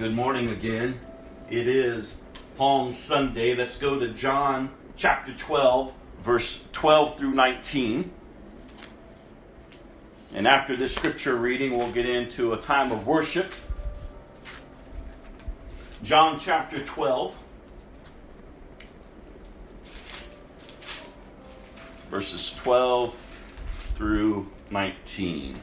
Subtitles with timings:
[0.00, 0.98] good morning again.
[1.50, 2.14] It is
[2.56, 3.54] Palm Sunday.
[3.54, 5.92] Let's go to John chapter 12,
[6.22, 8.10] verse 12 through 19.
[10.32, 13.52] And after this scripture reading, we'll get into a time of worship.
[16.02, 17.34] John chapter 12,
[22.10, 23.14] verses 12
[23.96, 25.60] through 19.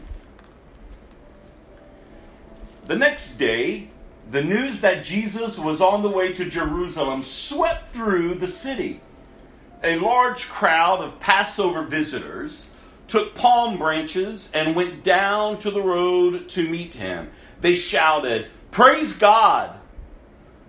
[2.85, 3.89] The next day,
[4.29, 9.01] the news that Jesus was on the way to Jerusalem swept through the city.
[9.83, 12.69] A large crowd of Passover visitors
[13.07, 17.29] took palm branches and went down to the road to meet him.
[17.61, 19.79] They shouted, Praise God!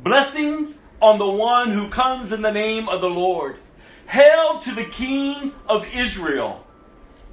[0.02, 3.56] Blessings on the one who comes in the name of the Lord.
[4.06, 6.64] Hail to the King of Israel!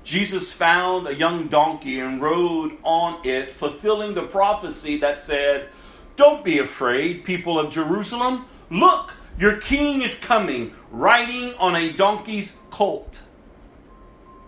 [0.03, 5.69] Jesus found a young donkey and rode on it, fulfilling the prophecy that said,
[6.15, 8.45] Don't be afraid, people of Jerusalem.
[8.69, 13.19] Look, your king is coming, riding on a donkey's colt.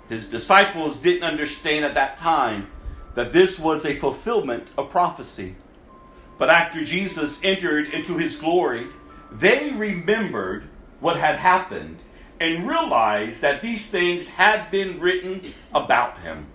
[0.08, 2.68] His disciples didn't understand at that time
[3.16, 5.56] that this was a fulfillment of prophecy.
[6.38, 8.88] But after Jesus entered into his glory,
[9.32, 12.00] they remembered what had happened
[12.40, 16.48] and realized that these things had been written about him.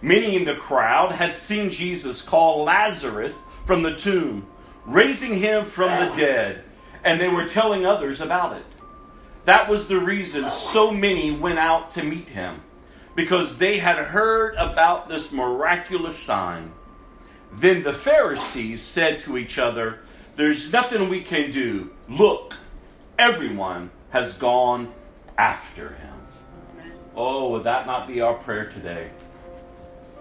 [0.00, 3.36] Many in the crowd had seen Jesus call Lazarus
[3.68, 4.46] from the tomb,
[4.86, 6.64] raising him from the dead,
[7.04, 8.64] and they were telling others about it.
[9.44, 12.62] That was the reason so many went out to meet him,
[13.14, 16.72] because they had heard about this miraculous sign.
[17.52, 19.98] Then the Pharisees said to each other,
[20.36, 21.90] There's nothing we can do.
[22.08, 22.54] Look,
[23.18, 24.94] everyone has gone
[25.36, 26.14] after him.
[27.14, 29.10] Oh, would that not be our prayer today?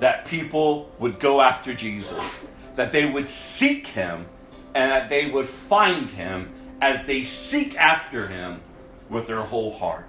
[0.02, 2.46] That people would go after Jesus,
[2.78, 4.26] that they would seek him,
[4.74, 8.62] and that they would find him as they seek after him
[9.10, 10.06] with their whole heart.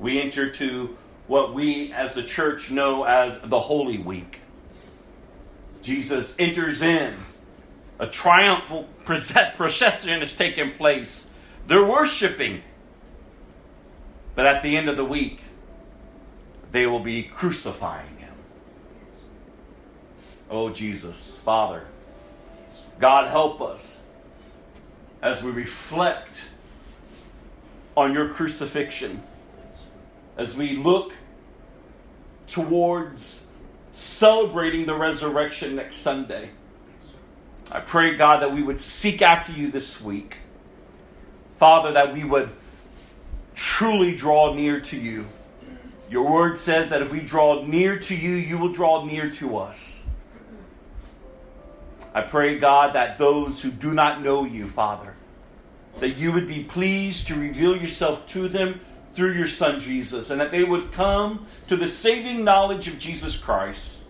[0.00, 0.96] We enter to
[1.28, 4.40] what we as the church know as the Holy Week.
[5.82, 7.14] Jesus enters in.
[8.00, 11.28] A triumphal procession is taking place
[11.66, 12.62] they're worshiping.
[14.34, 15.40] But at the end of the week,
[16.72, 18.13] they will be crucifying.
[20.50, 21.84] Oh, Jesus, Father,
[22.98, 24.00] God, help us
[25.22, 26.42] as we reflect
[27.96, 29.22] on your crucifixion,
[30.36, 31.12] as we look
[32.46, 33.44] towards
[33.92, 36.50] celebrating the resurrection next Sunday.
[37.70, 40.36] I pray, God, that we would seek after you this week.
[41.58, 42.50] Father, that we would
[43.54, 45.26] truly draw near to you.
[46.10, 49.56] Your word says that if we draw near to you, you will draw near to
[49.56, 49.93] us.
[52.14, 55.14] I pray, God, that those who do not know you, Father,
[55.98, 58.80] that you would be pleased to reveal yourself to them
[59.16, 63.36] through your Son Jesus, and that they would come to the saving knowledge of Jesus
[63.36, 64.02] Christ.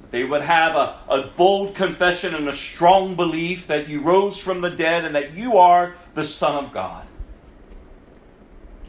[0.00, 4.38] That they would have a, a bold confession and a strong belief that you rose
[4.38, 7.06] from the dead and that you are the Son of God.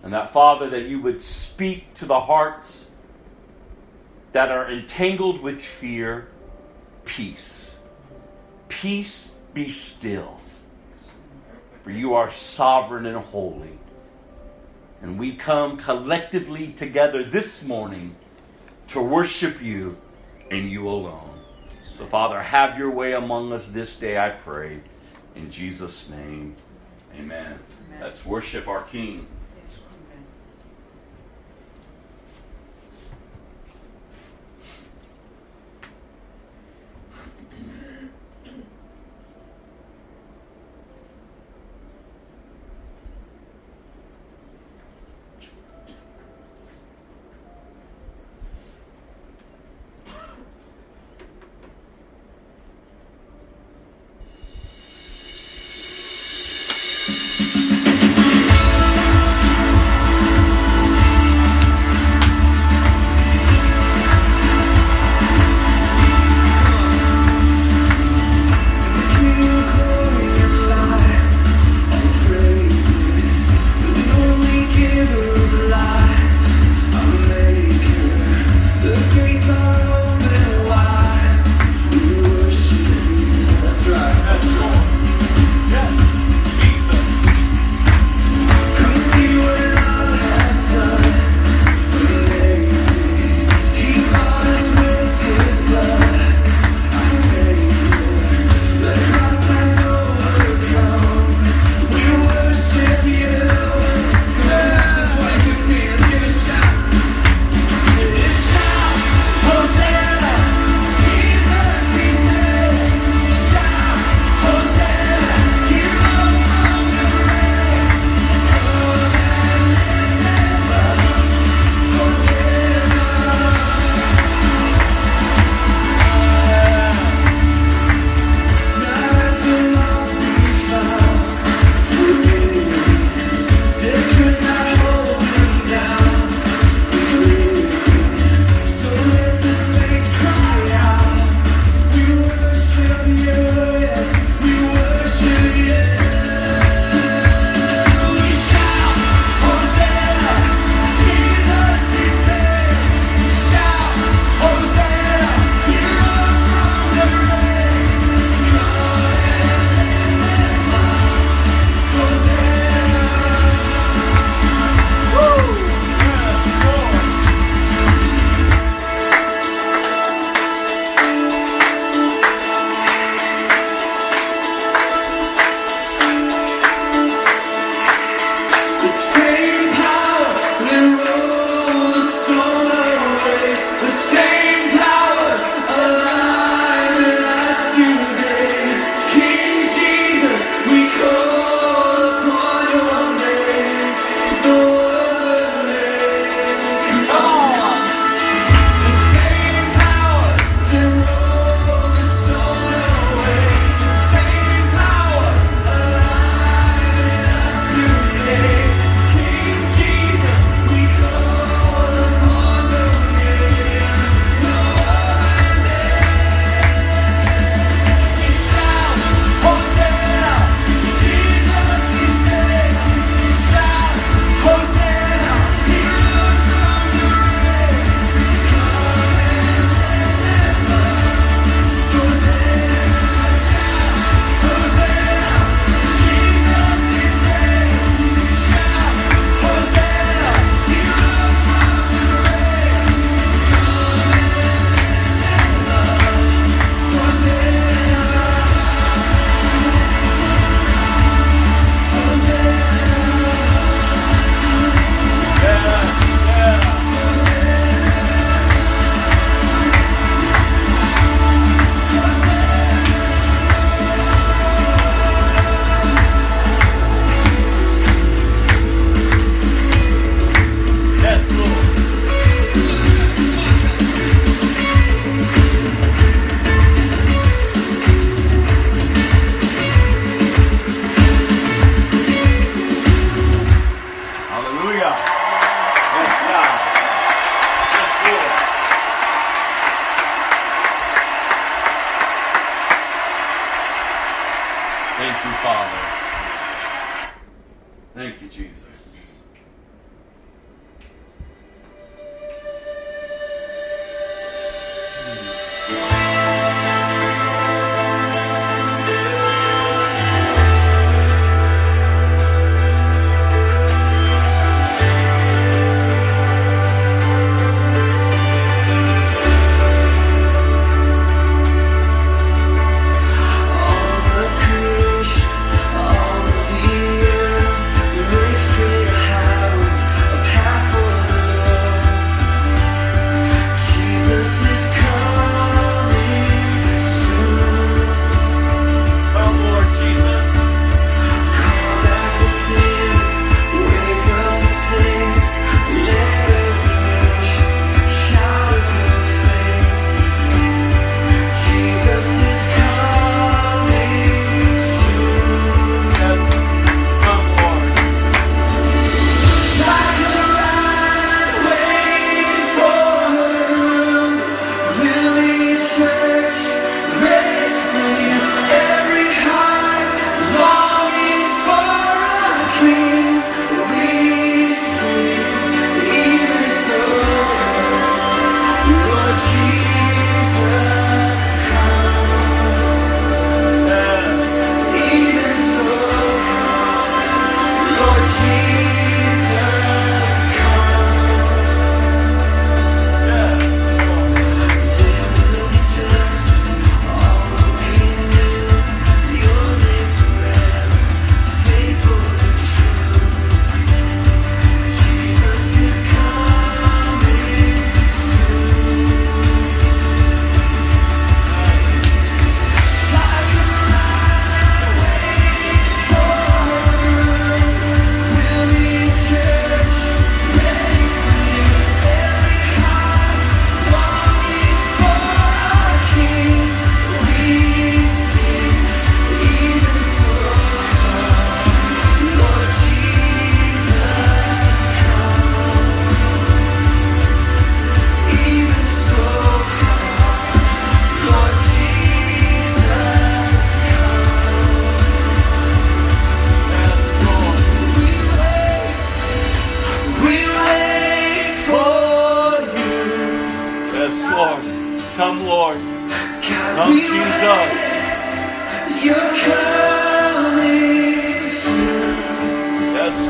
[0.04, 2.90] And that, Father, that you would speak to the hearts
[4.32, 6.28] that are entangled with fear
[7.06, 7.67] peace.
[8.70, 10.40] Peace be still.
[11.84, 13.80] For you are sovereign and holy.
[15.02, 18.16] And we come collectively together this morning
[18.90, 19.98] to worship you
[20.50, 21.40] and you alone.
[21.94, 24.82] So, Father, have your way among us this day, I pray.
[25.36, 26.56] In Jesus' name.
[27.14, 27.60] Amen.
[27.90, 28.02] Amen.
[28.02, 29.28] Let's worship our King.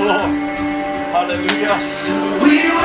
[0.07, 0.39] Longing
[2.39, 2.76] for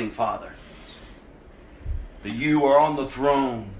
[0.00, 0.54] morning, Father.
[2.22, 3.70] That you are on the throne.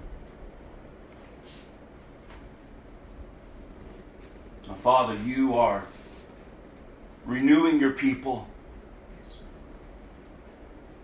[4.82, 5.84] Father, you are
[7.24, 8.46] renewing your people.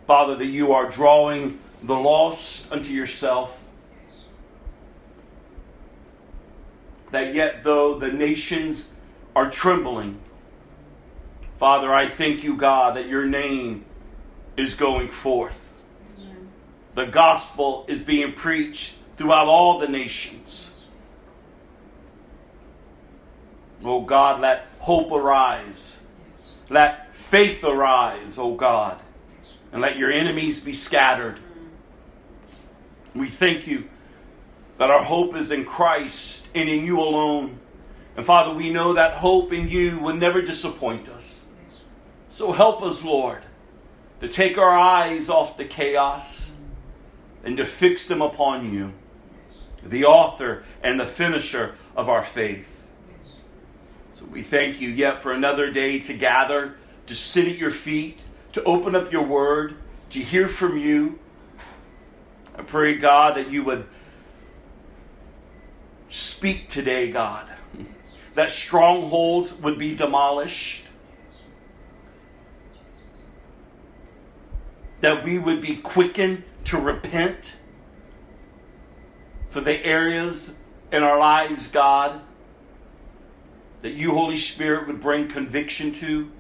[0.07, 3.59] Father, that you are drawing the lost unto yourself.
[7.13, 8.91] That yet, though the nations
[9.35, 10.19] are trembling,
[11.59, 13.87] Father, I thank you, God, that your name
[14.57, 15.63] is going forth.
[16.95, 20.87] The gospel is being preached throughout all the nations.
[23.85, 25.99] Oh God, let hope arise.
[26.71, 29.01] Let faith arise, oh God
[29.77, 31.39] and let your enemies be scattered.
[33.15, 33.89] We thank you
[34.79, 37.59] that our hope is in Christ and in you alone.
[38.17, 41.43] And Father, we know that hope in you will never disappoint us.
[42.31, 43.43] So help us, Lord,
[44.21, 46.51] to take our eyes off the chaos
[47.45, 48.93] and to fix them upon you,
[49.85, 52.89] the author and the finisher of our faith.
[54.15, 56.77] So we thank you yet for another day to gather,
[57.07, 58.19] to sit at your feet,
[58.55, 59.77] to open up your word,
[60.11, 61.19] to hear from you.
[62.57, 63.87] I pray, God, that you would
[66.09, 67.47] speak today, God,
[68.35, 70.86] that strongholds would be demolished,
[75.01, 77.55] that we would be quickened to repent
[79.51, 80.55] for the areas
[80.93, 82.21] in our lives, God,
[83.83, 86.31] that you, Holy Spirit, would bring conviction to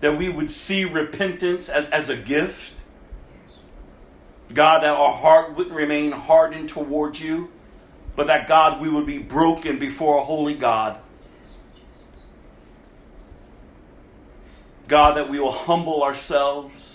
[0.00, 2.74] that we would see repentance as, as a gift.
[4.52, 7.50] God, that our heart wouldn't remain hardened towards you,
[8.14, 10.98] but that God, we would be broken before a holy God.
[14.86, 16.93] God, that we will humble ourselves.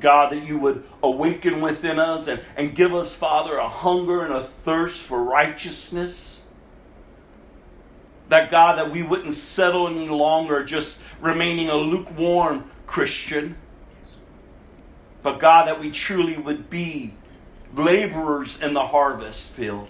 [0.00, 4.32] God, that you would awaken within us and, and give us, Father, a hunger and
[4.32, 6.40] a thirst for righteousness.
[8.28, 13.56] That God, that we wouldn't settle any longer just remaining a lukewarm Christian,
[15.22, 17.14] but God, that we truly would be
[17.74, 19.88] laborers in the harvest field.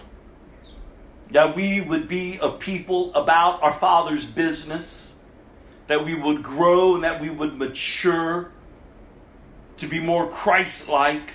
[1.31, 5.13] That we would be a people about our Father's business,
[5.87, 8.51] that we would grow and that we would mature
[9.77, 11.31] to be more Christ like,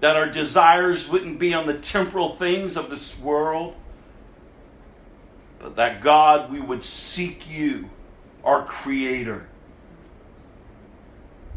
[0.00, 3.74] that our desires wouldn't be on the temporal things of this world
[5.62, 7.88] but that God, we would seek you,
[8.42, 9.46] our Creator.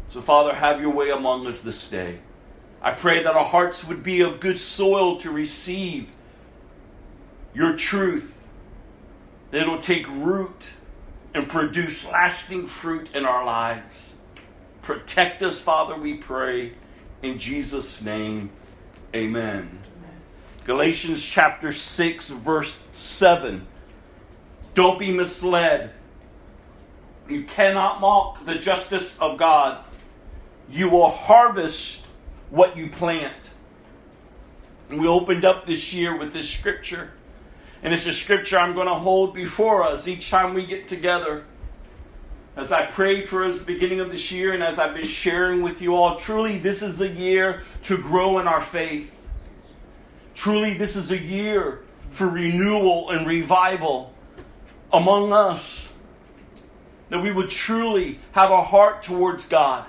[0.06, 2.20] So, Father, have your way among us this day.
[2.80, 6.08] I pray that our hearts would be of good soil to receive
[7.52, 8.32] your truth,
[9.50, 10.70] that it'll take root
[11.34, 14.14] and produce lasting fruit in our lives.
[14.86, 16.72] Protect us, Father, we pray.
[17.20, 18.50] In Jesus' name,
[19.12, 19.80] amen.
[20.64, 23.66] Galatians chapter 6, verse 7.
[24.74, 25.90] Don't be misled.
[27.28, 29.84] You cannot mock the justice of God.
[30.70, 32.04] You will harvest
[32.50, 33.50] what you plant.
[34.88, 37.10] And we opened up this year with this scripture.
[37.82, 41.44] And it's a scripture I'm going to hold before us each time we get together.
[42.56, 45.04] As I prayed for us at the beginning of this year and as I've been
[45.04, 49.12] sharing with you all, truly this is a year to grow in our faith.
[50.34, 54.14] Truly this is a year for renewal and revival
[54.90, 55.92] among us.
[57.10, 59.84] That we would truly have a heart towards God.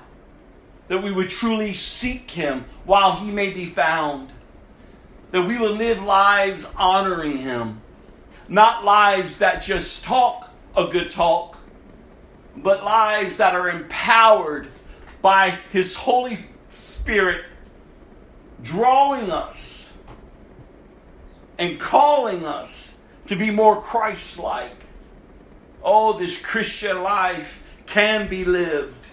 [0.89, 4.29] That we would truly seek Him while He may be found.
[5.31, 7.81] That we would live lives honoring Him.
[8.49, 11.56] Not lives that just talk a good talk,
[12.57, 14.67] but lives that are empowered
[15.21, 17.45] by His Holy Spirit
[18.63, 19.93] drawing us
[21.57, 22.95] and calling us
[23.27, 24.73] to be more Christ like
[25.83, 29.07] oh, this Christian life can be lived.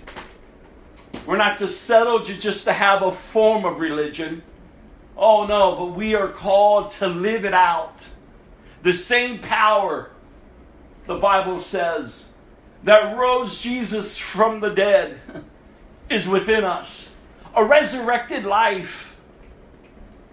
[1.24, 4.42] We're not to settle to just to have a form of religion.
[5.16, 8.08] Oh no, but we are called to live it out.
[8.82, 10.10] The same power,
[11.06, 12.26] the Bible says,
[12.84, 15.20] that rose Jesus from the dead
[16.08, 17.10] is within us.
[17.54, 19.16] A resurrected life.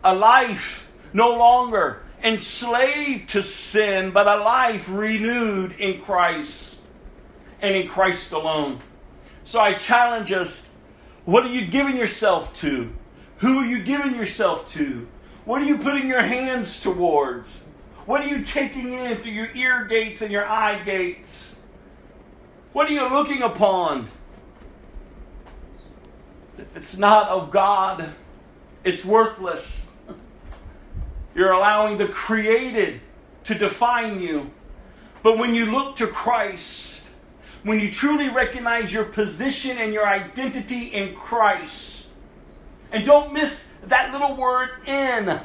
[0.03, 6.77] A life no longer enslaved to sin, but a life renewed in Christ
[7.61, 8.79] and in Christ alone.
[9.43, 10.67] So I challenge us
[11.25, 12.93] what are you giving yourself to?
[13.37, 15.07] Who are you giving yourself to?
[15.45, 17.63] What are you putting your hands towards?
[18.05, 21.50] What are you taking in through your ear gates and your eye gates?
[22.73, 24.07] What are you looking upon?
[26.57, 28.13] If it's not of God,
[28.84, 29.86] it's worthless.
[31.36, 33.01] You're allowing the created
[33.45, 34.51] to define you.
[35.21, 37.03] But when you look to Christ,
[37.63, 42.07] when you truly recognize your position and your identity in Christ,
[42.91, 45.39] and don't miss that little word in,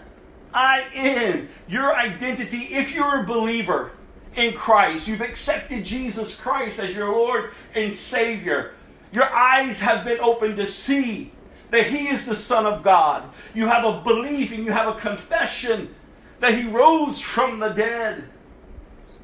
[0.54, 3.92] I in, your identity, if you're a believer
[4.36, 8.74] in Christ, you've accepted Jesus Christ as your Lord and Savior,
[9.12, 11.32] your eyes have been opened to see
[11.70, 13.28] that He is the Son of God.
[13.54, 15.94] You have a belief and you have a confession
[16.40, 18.24] that He rose from the dead.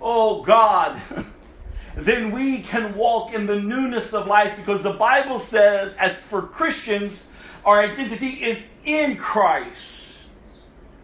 [0.00, 1.00] Oh God.
[1.96, 6.42] then we can walk in the newness of life because the Bible says, as for
[6.42, 7.28] Christians,
[7.64, 10.16] our identity is in Christ.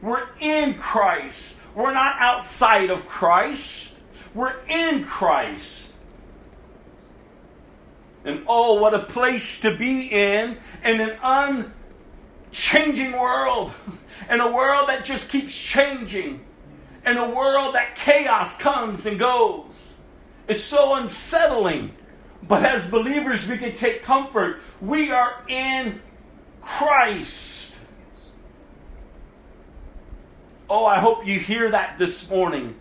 [0.01, 1.61] We're in Christ.
[1.75, 3.98] We're not outside of Christ.
[4.35, 5.93] We're in Christ.
[8.25, 11.73] And oh, what a place to be in in an
[12.51, 13.73] unchanging world.
[14.29, 16.45] In a world that just keeps changing.
[17.07, 19.95] In a world that chaos comes and goes.
[20.47, 21.93] It's so unsettling.
[22.43, 24.61] But as believers, we can take comfort.
[24.81, 26.01] We are in
[26.61, 27.75] Christ.
[30.71, 32.75] Oh, I hope you hear that this morning.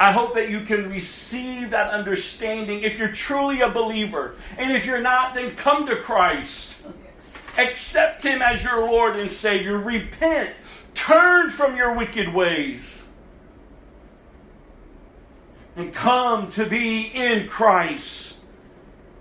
[0.00, 4.34] I hope that you can receive that understanding if you're truly a believer.
[4.58, 6.82] And if you're not, then come to Christ.
[7.56, 9.78] Accept Him as your Lord and Savior.
[9.78, 10.50] Repent.
[10.94, 13.04] Turn from your wicked ways.
[15.76, 18.36] And come to be in Christ,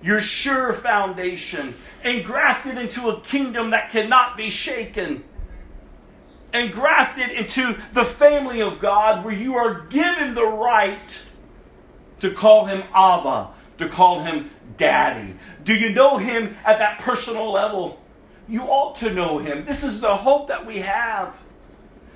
[0.01, 5.23] your sure foundation, engrafted into a kingdom that cannot be shaken
[6.53, 11.21] and grafted into the family of God where you are given the right
[12.19, 15.35] to call him Abba, to call him Daddy.
[15.63, 17.99] Do you know him at that personal level?
[18.47, 19.65] You ought to know him.
[19.65, 21.35] This is the hope that we have.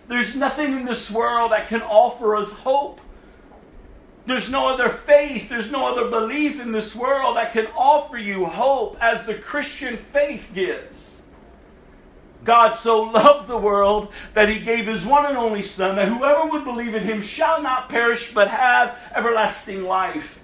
[0.07, 2.99] There's nothing in this world that can offer us hope.
[4.25, 8.45] There's no other faith, there's no other belief in this world that can offer you
[8.45, 11.14] hope as the Christian faith gives.
[12.45, 16.45] God so loved the world that he gave his one and only Son, that whoever
[16.45, 20.39] would believe in him shall not perish but have everlasting life.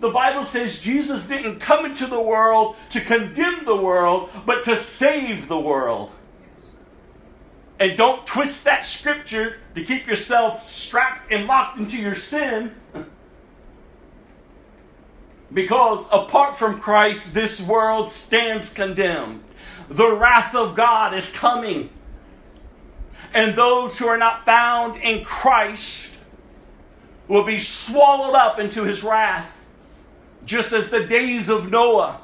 [0.00, 4.76] The Bible says Jesus didn't come into the world to condemn the world, but to
[4.76, 6.12] save the world.
[7.78, 12.72] And don't twist that scripture to keep yourself strapped and locked into your sin.
[15.52, 19.42] Because apart from Christ, this world stands condemned.
[19.92, 21.90] The wrath of God is coming.
[23.34, 26.14] And those who are not found in Christ
[27.28, 29.50] will be swallowed up into his wrath,
[30.46, 32.20] just as the days of Noah.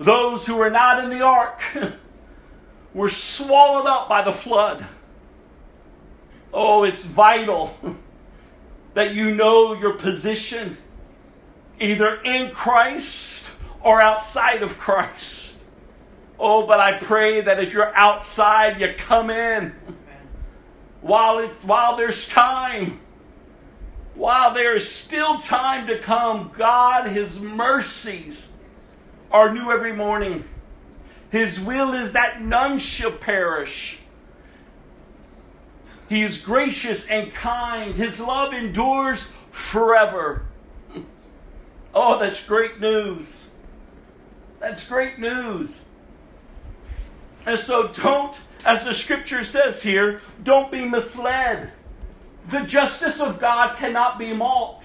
[0.00, 1.60] Those who were not in the ark
[2.94, 4.84] were swallowed up by the flood.
[6.52, 7.78] Oh, it's vital
[8.94, 10.76] that you know your position,
[11.78, 13.44] either in Christ
[13.80, 15.41] or outside of Christ.
[16.44, 19.72] Oh, but I pray that if you're outside, you come in
[21.00, 22.98] while it, while there's time.
[24.16, 28.48] While there is still time to come, God, His mercies
[29.30, 30.42] are new every morning.
[31.30, 34.00] His will is that none shall perish.
[36.08, 37.94] He is gracious and kind.
[37.94, 40.46] His love endures forever.
[41.94, 43.46] Oh, that's great news.
[44.58, 45.82] That's great news.
[47.46, 51.72] And so don't, as the scripture says here, don't be misled.
[52.50, 54.84] The justice of God cannot be mocked.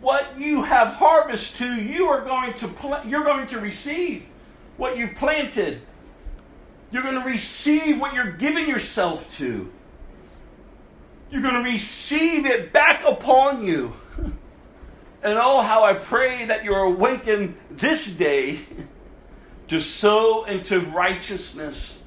[0.00, 4.24] What you have harvested to, you are going to pl- you're going to receive
[4.76, 5.82] what you've planted.
[6.90, 9.70] You're going to receive what you're giving yourself to.
[11.30, 13.94] You're going to receive it back upon you.
[15.24, 18.58] And oh, how I pray that you're awakened this day
[19.72, 21.98] to sow into righteousness.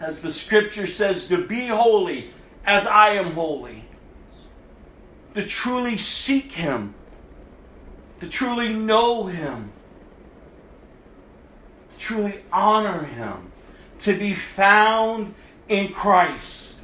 [0.00, 2.32] As the scripture says, to be holy
[2.64, 3.84] as I am holy.
[5.34, 6.94] To truly seek Him.
[8.18, 9.70] To truly know Him.
[11.92, 13.52] To truly honor Him.
[14.00, 15.36] To be found
[15.68, 16.74] in Christ.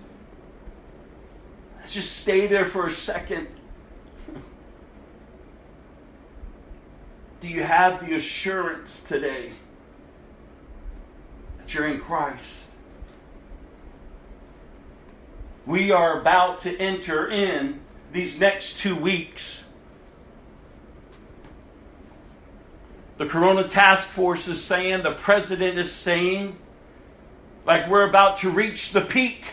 [1.80, 3.48] Let's just stay there for a second.
[7.44, 9.52] Do you have the assurance today
[11.58, 12.68] that you're in Christ?
[15.66, 17.80] we are about to enter in
[18.12, 19.66] these next two weeks.
[23.18, 26.56] The Corona Task Force is saying, the president is saying,
[27.66, 29.44] like we're about to reach the peak.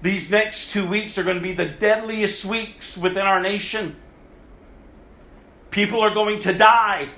[0.00, 3.96] These next two weeks are going to be the deadliest weeks within our nation.
[5.74, 7.08] People are going to die.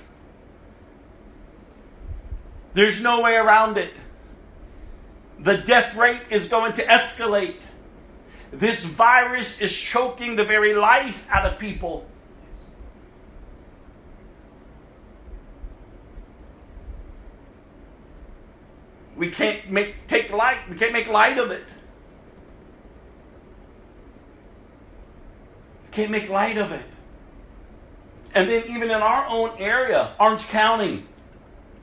[2.72, 3.92] There's no way around it.
[5.38, 7.60] The death rate is going to escalate.
[8.50, 12.06] This virus is choking the very life out of people.
[19.16, 20.66] We can't make take light.
[20.70, 21.66] We can't make light of it.
[25.84, 26.95] We can't make light of it.
[28.34, 31.04] And then even in our own area, Orange County,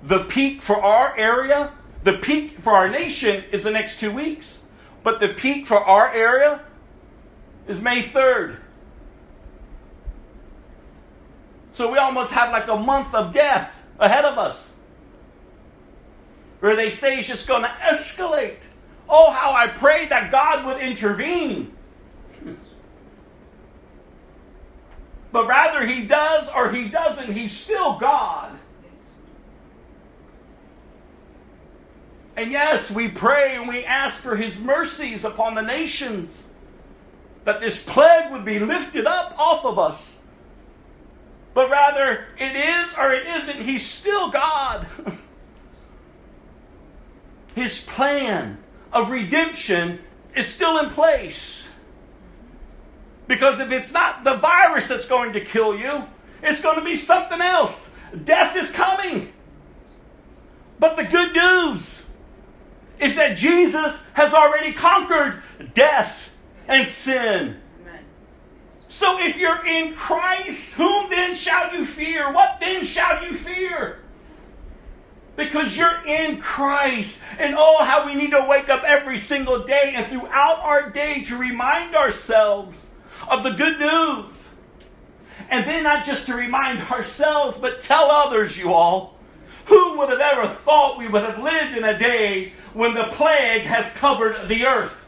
[0.03, 1.71] the peak for our area,
[2.03, 4.61] the peak for our nation is the next two weeks.
[5.03, 6.61] But the peak for our area
[7.67, 8.57] is May 3rd.
[11.71, 14.73] So we almost have like a month of death ahead of us
[16.59, 18.59] where they say it's just going to escalate.
[19.09, 21.73] Oh, how I pray that God would intervene.
[25.33, 28.57] But rather, He does or He doesn't, He's still God.
[32.37, 36.47] And yes, we pray and we ask for His mercies upon the nations,
[37.43, 40.19] that this plague would be lifted up off of us.
[41.53, 44.87] But rather, it is or it isn't, He's still God.
[47.55, 48.57] his plan
[48.91, 49.99] of redemption
[50.35, 51.62] is still in place.
[53.27, 56.03] Because if it's not the virus that's going to kill you,
[56.41, 57.93] it's going to be something else.
[58.23, 59.31] Death is coming.
[60.79, 62.05] But the good news
[62.99, 65.41] is that Jesus has already conquered
[65.73, 66.29] death
[66.67, 67.57] and sin.
[68.89, 72.31] So if you're in Christ, whom then shall you fear?
[72.31, 73.99] What then shall you fear?
[75.35, 77.19] Because you're in Christ.
[77.39, 81.23] And oh, how we need to wake up every single day and throughout our day
[81.23, 82.91] to remind ourselves
[83.29, 84.49] of the good news.
[85.49, 89.17] And then not just to remind ourselves, but tell others, you all.
[89.65, 93.61] Who would have ever thought we would have lived in a day when the plague
[93.63, 95.05] has covered the earth?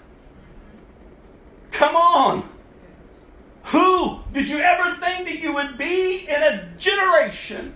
[1.72, 2.50] Come on.
[3.66, 7.76] Who did you ever think that you would be in a generation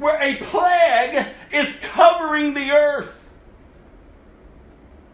[0.00, 3.19] where a plague is covering the earth.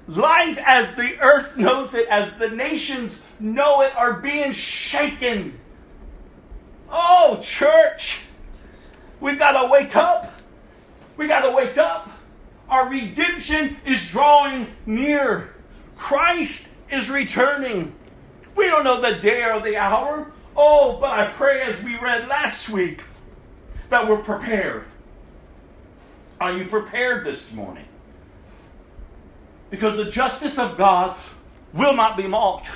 [0.09, 5.59] Life as the earth knows it, as the nations know it, are being shaken.
[6.90, 8.21] Oh, church,
[9.21, 10.33] we've got to wake up.
[11.16, 12.11] We got to wake up.
[12.69, 15.55] Our redemption is drawing near.
[15.97, 17.95] Christ is returning.
[18.55, 20.33] We don't know the day or the hour.
[20.57, 23.03] Oh, but I pray as we read last week
[23.90, 24.85] that we're prepared.
[26.40, 27.86] Are you prepared this morning?
[29.70, 31.18] Because the justice of God
[31.72, 32.68] will not be mocked.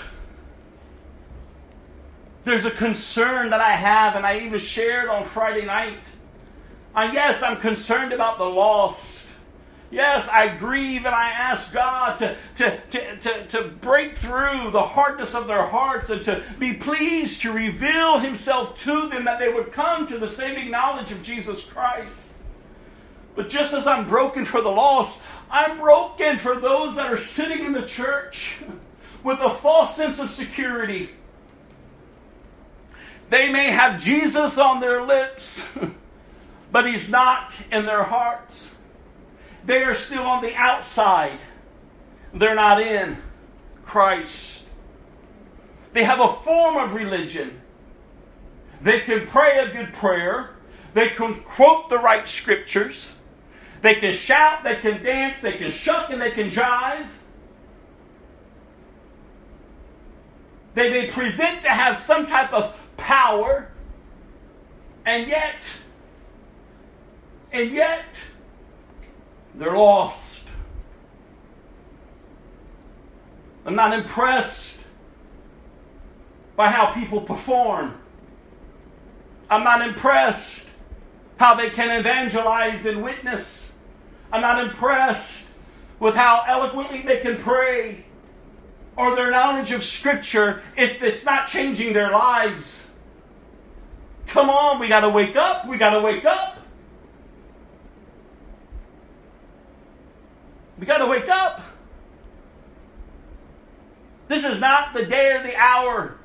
[2.45, 5.99] There's a concern that I have, and I even shared on Friday night.
[6.95, 9.27] Uh, yes, I'm concerned about the lost.
[9.91, 14.83] Yes, I grieve and I ask God to, to, to, to, to break through the
[14.83, 19.53] hardness of their hearts and to be pleased to reveal Himself to them that they
[19.53, 22.30] would come to the saving knowledge of Jesus Christ.
[23.41, 27.65] But just as I'm broken for the lost, I'm broken for those that are sitting
[27.65, 28.59] in the church
[29.25, 31.09] with a false sense of security.
[33.31, 35.65] They may have Jesus on their lips,
[36.71, 38.75] but He's not in their hearts.
[39.65, 41.39] They are still on the outside.
[42.35, 43.17] They're not in
[43.85, 44.65] Christ.
[45.95, 47.59] They have a form of religion.
[48.83, 50.51] They can pray a good prayer.
[50.93, 53.15] They can quote the right scriptures.
[53.81, 57.07] They can shout, they can dance, they can shuck, and they can jive.
[60.75, 63.71] They may present to have some type of power,
[65.07, 65.79] and yet,
[67.53, 68.25] and yet,
[69.55, 70.49] they're lost.
[73.65, 74.83] I'm not impressed
[76.57, 77.95] by how people perform.
[79.49, 80.69] I'm not impressed
[81.39, 83.70] how they can evangelize and witness.
[84.33, 85.49] I'm not impressed
[85.99, 88.05] with how eloquently they can pray
[88.97, 92.89] or their knowledge of Scripture if it's not changing their lives.
[94.27, 95.67] Come on, we got to wake up.
[95.67, 96.59] We got to wake up.
[100.79, 101.63] We got to wake up.
[104.29, 106.17] This is not the day or the hour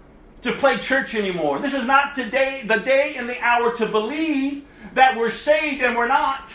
[0.44, 1.60] to play church anymore.
[1.60, 5.98] This is not today the day and the hour to believe that we're saved and
[5.98, 6.54] we're not.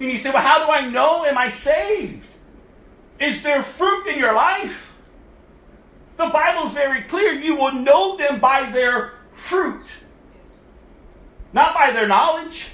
[0.00, 2.26] And you say, well, how do I know am I saved?
[3.20, 4.94] Is there fruit in your life?
[6.16, 7.32] The Bible's very clear.
[7.32, 9.86] You will know them by their fruit,
[11.52, 12.68] not by their knowledge.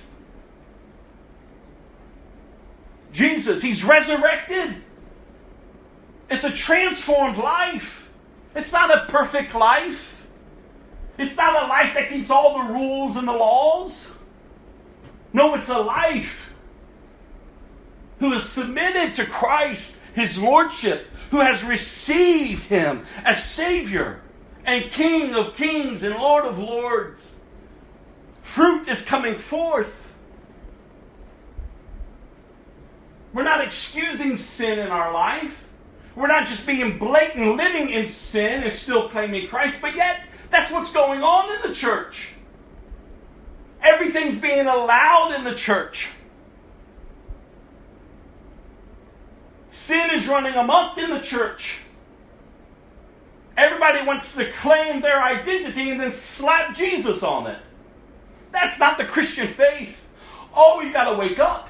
[3.12, 4.76] Jesus, He's resurrected.
[6.30, 8.08] It's a transformed life.
[8.54, 10.26] It's not a perfect life.
[11.18, 14.12] It's not a life that keeps all the rules and the laws.
[15.32, 16.45] No, it's a life
[18.18, 24.20] who is submitted to Christ, his lordship, who has received him as Savior
[24.64, 27.34] and King of kings and Lord of lords.
[28.42, 30.14] Fruit is coming forth.
[33.32, 35.64] We're not excusing sin in our life.
[36.14, 40.72] We're not just being blatant living in sin and still claiming Christ, but yet that's
[40.72, 42.30] what's going on in the church.
[43.82, 46.08] Everything's being allowed in the church.
[49.76, 51.80] Sin is running amok in the church.
[53.58, 57.58] Everybody wants to claim their identity and then slap Jesus on it.
[58.52, 59.94] That's not the Christian faith.
[60.54, 61.68] Oh, you got to wake up.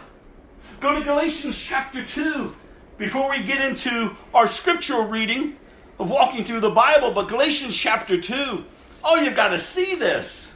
[0.81, 2.55] Go to Galatians chapter 2
[2.97, 5.57] before we get into our scriptural reading
[5.99, 7.11] of walking through the Bible.
[7.11, 8.65] But Galatians chapter 2,
[9.03, 10.53] oh, you've got to see this.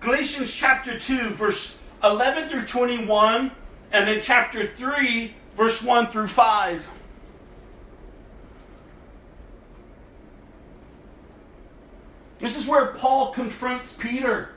[0.00, 3.50] Galatians chapter 2, verse 11 through 21,
[3.90, 6.88] and then chapter 3, verse 1 through 5.
[12.38, 14.50] This is where Paul confronts Peter.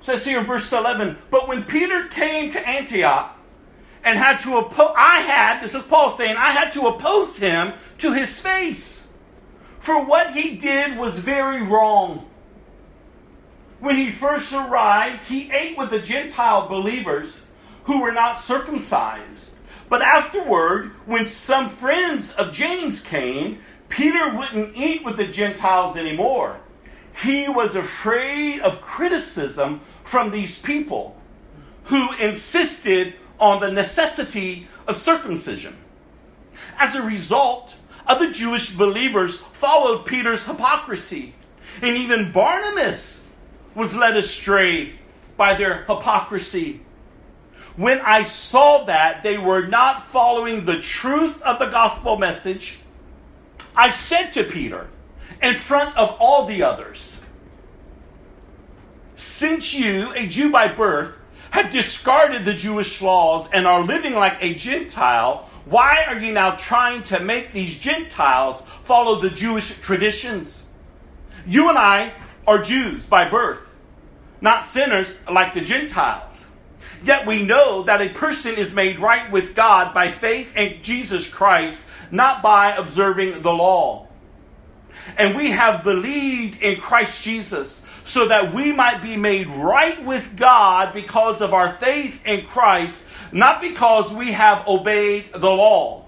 [0.00, 3.38] It says here in verse 11, but when Peter came to Antioch
[4.04, 7.72] and had to oppose, I had, this is Paul saying, I had to oppose him
[7.98, 9.08] to his face.
[9.80, 12.28] For what he did was very wrong.
[13.80, 17.48] When he first arrived, he ate with the Gentile believers
[17.84, 19.54] who were not circumcised.
[19.88, 26.58] But afterward, when some friends of James came, Peter wouldn't eat with the Gentiles anymore.
[27.22, 31.20] He was afraid of criticism from these people
[31.84, 35.76] who insisted on the necessity of circumcision.
[36.78, 37.74] As a result,
[38.06, 41.34] other Jewish believers followed Peter's hypocrisy,
[41.82, 43.23] and even Barnabas
[43.74, 44.94] was led astray
[45.36, 46.80] by their hypocrisy
[47.76, 52.78] when I saw that they were not following the truth of the gospel message,
[53.74, 54.88] I said to Peter,
[55.42, 57.20] in front of all the others,
[59.16, 61.18] Since you, a Jew by birth,
[61.50, 66.52] have discarded the Jewish laws and are living like a Gentile, why are you now
[66.52, 70.64] trying to make these Gentiles follow the Jewish traditions?
[71.46, 72.12] You and I
[72.46, 73.63] are Jews by birth,
[74.44, 76.44] not sinners like the Gentiles.
[77.02, 81.26] Yet we know that a person is made right with God by faith in Jesus
[81.26, 84.06] Christ, not by observing the law.
[85.16, 90.36] And we have believed in Christ Jesus so that we might be made right with
[90.36, 96.04] God because of our faith in Christ, not because we have obeyed the law.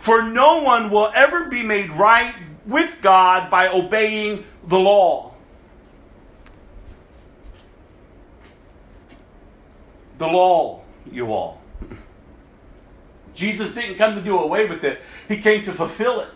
[0.00, 2.34] For no one will ever be made right
[2.66, 5.32] with God by obeying the law.
[10.18, 11.60] The law, you all.
[13.34, 16.28] Jesus didn't come to do away with it, He came to fulfill it.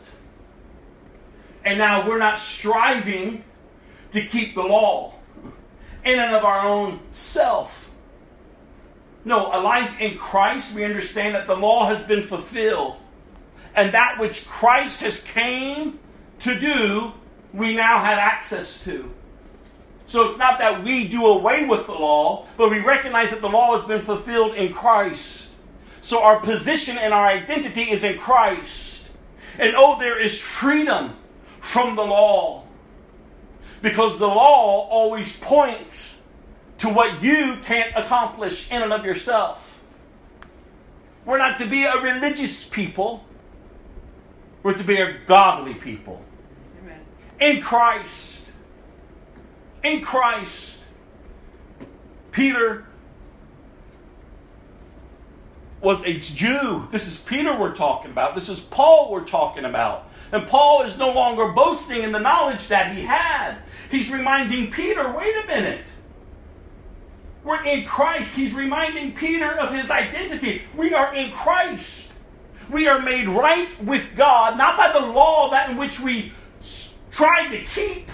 [1.65, 3.45] And now we're not striving
[4.13, 5.15] to keep the law
[6.05, 7.91] in and of our own self.
[9.25, 12.97] No, a life in Christ, we understand that the law has been fulfilled.
[13.75, 16.01] And that which Christ has came
[16.41, 17.13] to do,
[17.55, 19.13] we now have access to.
[20.13, 23.49] So it's not that we do away with the law, but we recognize that the
[23.49, 25.49] law has been fulfilled in Christ.
[26.03, 29.09] So our position and our identity is in Christ.
[29.59, 31.17] And oh, there is freedom
[31.63, 32.65] from the law.
[33.81, 36.21] Because the law always points
[36.81, 39.79] to what you can't accomplish in and of yourself.
[41.25, 43.25] We're not to be a religious people,
[44.63, 46.23] we're to be a godly people.
[46.83, 47.01] Amen.
[47.41, 48.32] In Christ
[49.83, 50.81] in Christ.
[52.31, 52.87] Peter
[55.81, 56.89] was a Jew.
[56.93, 58.35] This is Peter we're talking about.
[58.35, 60.09] This is Paul we're talking about.
[60.31, 63.57] And Paul is no longer boasting in the knowledge that he had.
[63.91, 65.85] He's reminding Peter, wait a minute.
[67.45, 68.37] We're in Christ.
[68.37, 70.63] He's reminding Peter of his identity.
[70.77, 72.13] We are in Christ.
[72.71, 76.33] We are made right with God, not by the law that in which we
[77.11, 78.09] tried to keep,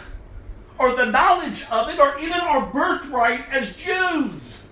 [0.79, 4.62] or the knowledge of it, or even our birthright as Jews.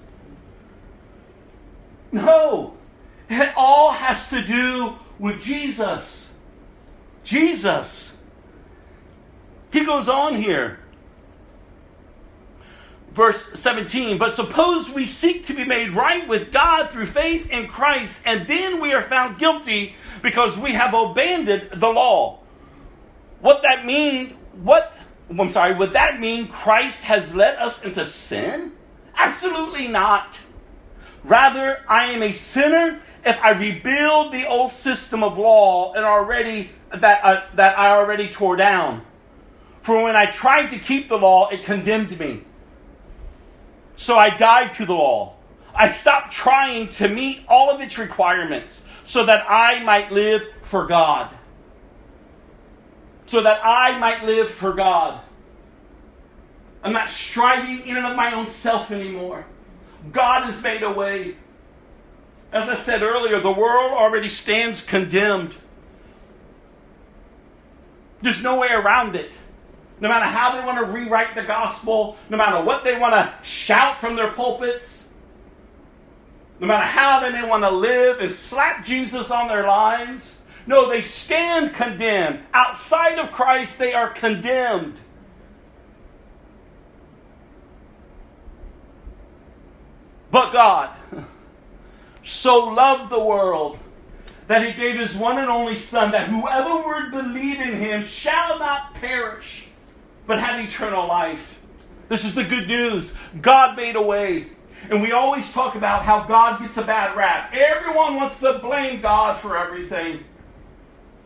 [2.12, 2.74] No,
[3.28, 6.30] it all has to do with Jesus.
[7.24, 8.16] Jesus.
[9.72, 10.78] He goes on here.
[13.12, 17.66] Verse 17, but suppose we seek to be made right with God through faith in
[17.66, 22.40] Christ, and then we are found guilty because we have abandoned the law.
[23.40, 24.94] What that means, What
[25.28, 28.72] I'm sorry, would that mean Christ has led us into sin?
[29.16, 30.38] Absolutely not.
[31.24, 36.70] Rather, I am a sinner if I rebuild the old system of law and already
[36.90, 39.04] that uh, that I already tore down.
[39.82, 42.44] For when I tried to keep the law, it condemned me.
[43.96, 45.36] So I died to the law.
[45.74, 50.86] I stopped trying to meet all of its requirements so that I might live for
[50.86, 51.30] God.
[53.26, 55.20] So that I might live for God.
[56.82, 59.44] I'm not striving in and of my own self anymore.
[60.12, 61.36] God has made a way.
[62.52, 65.54] As I said earlier, the world already stands condemned.
[68.22, 69.32] There's no way around it.
[70.00, 73.34] No matter how they want to rewrite the gospel, no matter what they want to
[73.42, 75.08] shout from their pulpits,
[76.60, 80.88] no matter how they may want to live and slap Jesus on their lives, no,
[80.88, 82.40] they stand condemned.
[82.52, 84.96] Outside of Christ, they are condemned.
[90.30, 90.90] But God
[92.24, 93.78] so loved the world
[94.48, 98.58] that he gave his one and only Son, that whoever would believe in him shall
[98.58, 99.66] not perish,
[100.26, 101.58] but have eternal life.
[102.08, 103.12] This is the good news.
[103.40, 104.48] God made a way.
[104.90, 107.52] And we always talk about how God gets a bad rap.
[107.52, 110.24] Everyone wants to blame God for everything.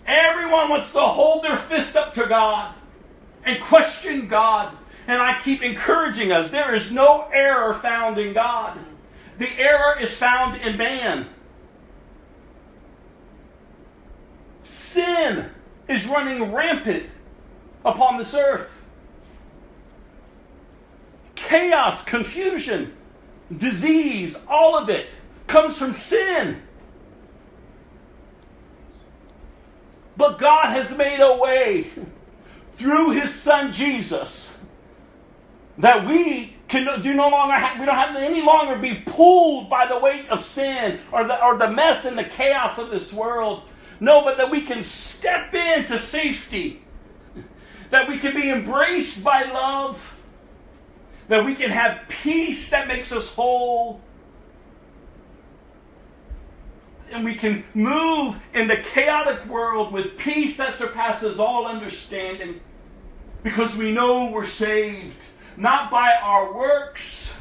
[0.07, 2.75] Everyone wants to hold their fist up to God
[3.45, 4.77] and question God.
[5.07, 8.79] And I keep encouraging us there is no error found in God,
[9.39, 11.27] the error is found in man.
[14.65, 15.51] Sin
[15.89, 17.07] is running rampant
[17.85, 18.71] upon this earth
[21.51, 22.93] chaos, confusion,
[23.57, 25.09] disease, all of it
[25.49, 26.63] comes from sin.
[30.21, 31.87] But God has made a way
[32.77, 34.55] through his son Jesus
[35.79, 39.71] that we can do no longer have, we don't have to any longer be pulled
[39.71, 43.15] by the weight of sin or the or the mess and the chaos of this
[43.15, 43.63] world.
[43.99, 46.83] No, but that we can step into safety.
[47.89, 50.19] That we can be embraced by love
[51.29, 54.01] that we can have peace that makes us whole.
[57.11, 62.61] And we can move in the chaotic world with peace that surpasses all understanding
[63.43, 65.17] because we know we're saved
[65.57, 67.35] not by our works,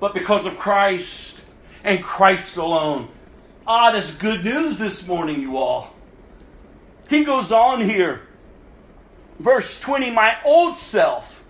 [0.00, 1.40] but because of Christ
[1.84, 3.08] and Christ alone.
[3.66, 5.94] Ah, that's good news this morning, you all.
[7.08, 8.22] He goes on here.
[9.38, 11.44] Verse 20 My old self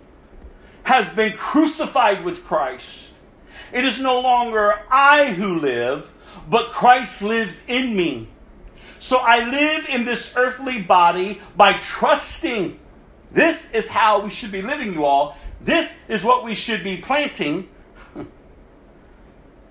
[0.83, 3.05] has been crucified with Christ.
[3.73, 6.11] It is no longer I who live,
[6.49, 8.29] but Christ lives in me.
[8.99, 12.79] So I live in this earthly body by trusting.
[13.33, 15.37] This is how we should be living, you all.
[15.61, 17.69] This is what we should be planting.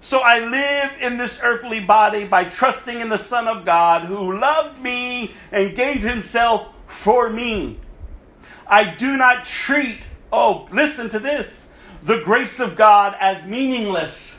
[0.01, 4.37] so I live in this earthly body by trusting in the Son of God who
[4.37, 7.79] loved me and gave himself for me.
[8.67, 10.01] I do not treat
[10.37, 11.69] Oh, listen to this
[12.03, 14.34] the grace of God as meaningless.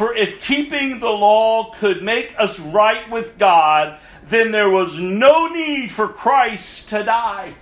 [0.00, 3.98] For if keeping the law could make us right with God,
[4.30, 7.52] then there was no need for Christ to die.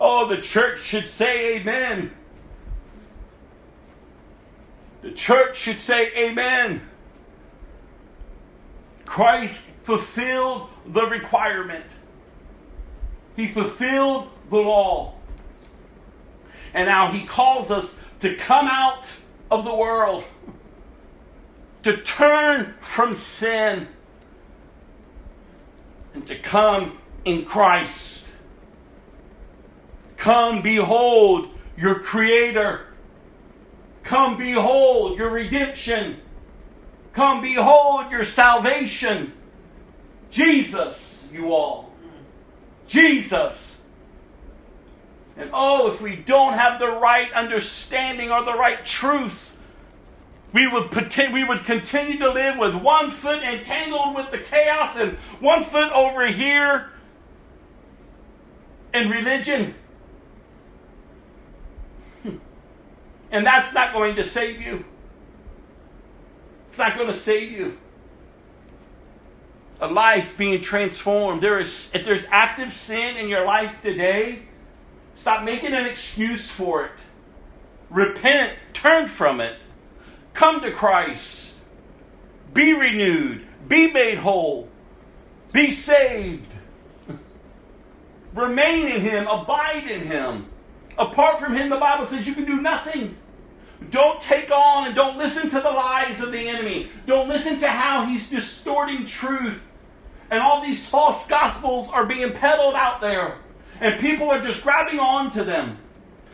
[0.00, 2.10] Oh, the church should say amen.
[5.02, 6.82] The church should say amen.
[9.04, 11.86] Christ fulfilled the requirement,
[13.36, 15.14] He fulfilled the law.
[16.74, 19.04] And now he calls us to come out
[19.52, 20.24] of the world,
[21.82, 23.88] to turn from sin,
[26.14, 28.24] and to come in Christ.
[30.16, 32.86] Come, behold your Creator.
[34.02, 36.20] Come, behold your redemption.
[37.12, 39.32] Come, behold your salvation.
[40.30, 41.92] Jesus, you all.
[42.86, 43.78] Jesus.
[45.36, 49.56] And oh, if we don't have the right understanding or the right truths,
[50.52, 54.96] we would, pretend, we would continue to live with one foot entangled with the chaos
[54.96, 56.90] and one foot over here
[58.92, 59.74] in religion.
[62.22, 62.36] Hmm.
[63.30, 64.84] And that's not going to save you.
[66.70, 67.78] It's not going to save you.
[69.80, 71.42] A life being transformed.
[71.42, 74.40] There is, if there's active sin in your life today,
[75.14, 76.92] stop making an excuse for it.
[77.88, 79.56] Repent, turn from it,
[80.40, 81.52] come to Christ,
[82.54, 84.70] be renewed, be made whole,
[85.52, 86.50] be saved,
[88.34, 90.46] remain in Him, abide in Him.
[90.96, 93.18] Apart from Him, the Bible says you can do nothing.
[93.90, 96.88] Don't take on and don't listen to the lies of the enemy.
[97.04, 99.62] Don't listen to how he's distorting truth.
[100.30, 103.36] And all these false gospels are being peddled out there.
[103.78, 105.76] And people are just grabbing on to them.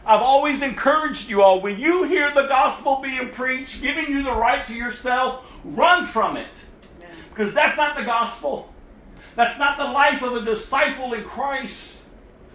[0.06, 4.32] I've always encouraged you all when you hear the gospel being preached, giving you the
[4.32, 6.46] right to yourself, run from it.
[7.30, 8.72] Because that's not the gospel.
[9.34, 11.98] That's not the life of a disciple in Christ.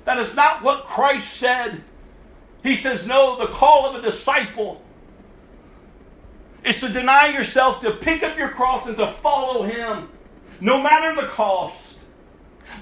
[0.06, 1.84] That is not what Christ said.
[2.64, 4.82] He says, No, the call of a disciple
[6.64, 10.10] is to deny yourself, to pick up your cross, and to follow Him,
[10.62, 12.00] no matter the cost.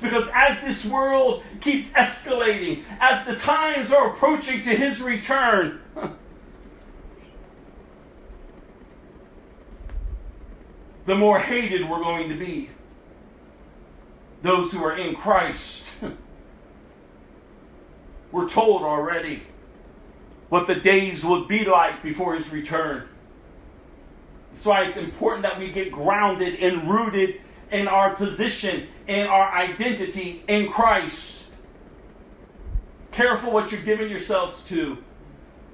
[0.02, 5.82] Because as this world keeps escalating, as the times are approaching to His return,
[11.06, 12.70] the more hated we're going to be.
[14.42, 15.86] Those who are in Christ.
[18.32, 19.42] We're told already
[20.50, 23.08] what the days will be like before his return.
[24.54, 29.52] That's why it's important that we get grounded and rooted in our position and our
[29.52, 31.44] identity in Christ.
[33.12, 34.98] Careful what you're giving yourselves to.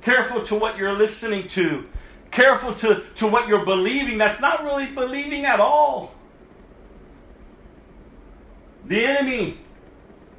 [0.02, 1.86] Careful to what you're listening to.
[2.32, 4.18] Careful to, to what you're believing.
[4.18, 6.16] That's not really believing at all.
[8.86, 9.60] The enemy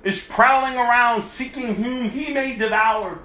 [0.03, 3.21] is prowling around seeking whom he may devour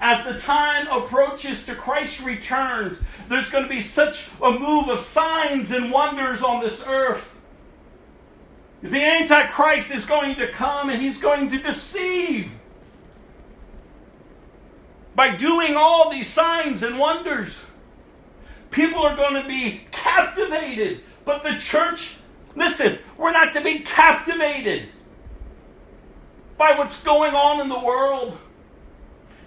[0.00, 5.00] as the time approaches to Christ's returns, there's going to be such a move of
[5.00, 7.34] signs and wonders on this earth.
[8.82, 12.50] The Antichrist is going to come and he's going to deceive
[15.14, 17.60] by doing all these signs and wonders.
[18.70, 22.16] People are going to be captivated, but the church,
[22.54, 24.88] listen, we're not to be captivated
[26.56, 28.38] by what's going on in the world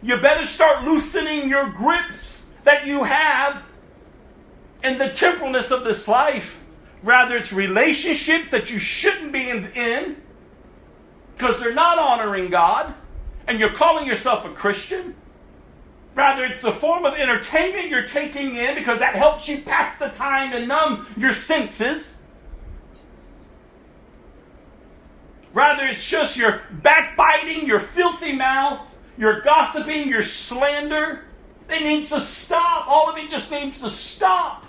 [0.03, 3.63] you better start loosening your grips that you have
[4.83, 6.60] in the temporalness of this life.
[7.03, 10.17] Rather, it's relationships that you shouldn't be in
[11.35, 12.93] because they're not honoring God,
[13.47, 15.15] and you're calling yourself a Christian.
[16.13, 20.09] Rather, it's a form of entertainment you're taking in because that helps you pass the
[20.09, 22.15] time and numb your senses.
[25.53, 28.79] Rather, it's just your backbiting, your filthy mouth,
[29.17, 31.25] your gossiping, your slander,
[31.69, 32.87] it needs to stop.
[32.87, 34.65] All of it just needs to stop.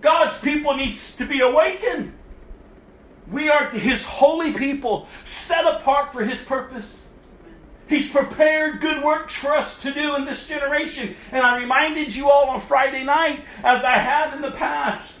[0.00, 2.12] God's people needs to be awakened.
[3.30, 7.08] We are his holy people, set apart for his purpose.
[7.88, 11.16] He's prepared good works for us to do in this generation.
[11.32, 15.20] And I reminded you all on Friday night, as I have in the past.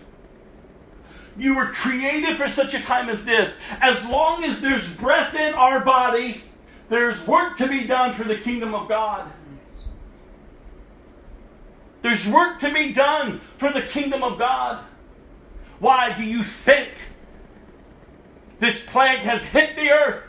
[1.36, 3.58] You were created for such a time as this.
[3.80, 6.42] As long as there's breath in our body,
[6.88, 9.30] there's work to be done for the kingdom of God.
[12.02, 14.84] There's work to be done for the kingdom of God.
[15.80, 16.90] Why do you think
[18.60, 20.24] this plague has hit the earth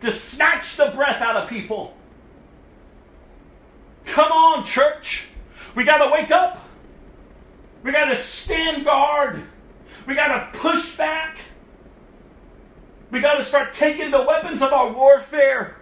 [0.00, 1.96] to snatch the breath out of people?
[4.06, 5.26] Come on, church.
[5.74, 6.64] We got to wake up.
[7.82, 9.44] We got to stand guard.
[10.06, 11.38] We got to push back.
[13.10, 15.76] We got to start taking the weapons of our warfare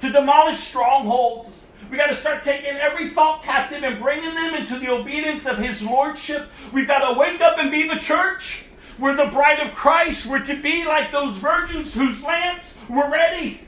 [0.00, 1.65] to demolish strongholds.
[1.90, 5.58] We got to start taking every thought captive and bringing them into the obedience of
[5.58, 6.48] His Lordship.
[6.72, 8.64] We've got to wake up and be the church.
[8.98, 10.26] We're the bride of Christ.
[10.26, 13.60] We're to be like those virgins whose lamps were ready.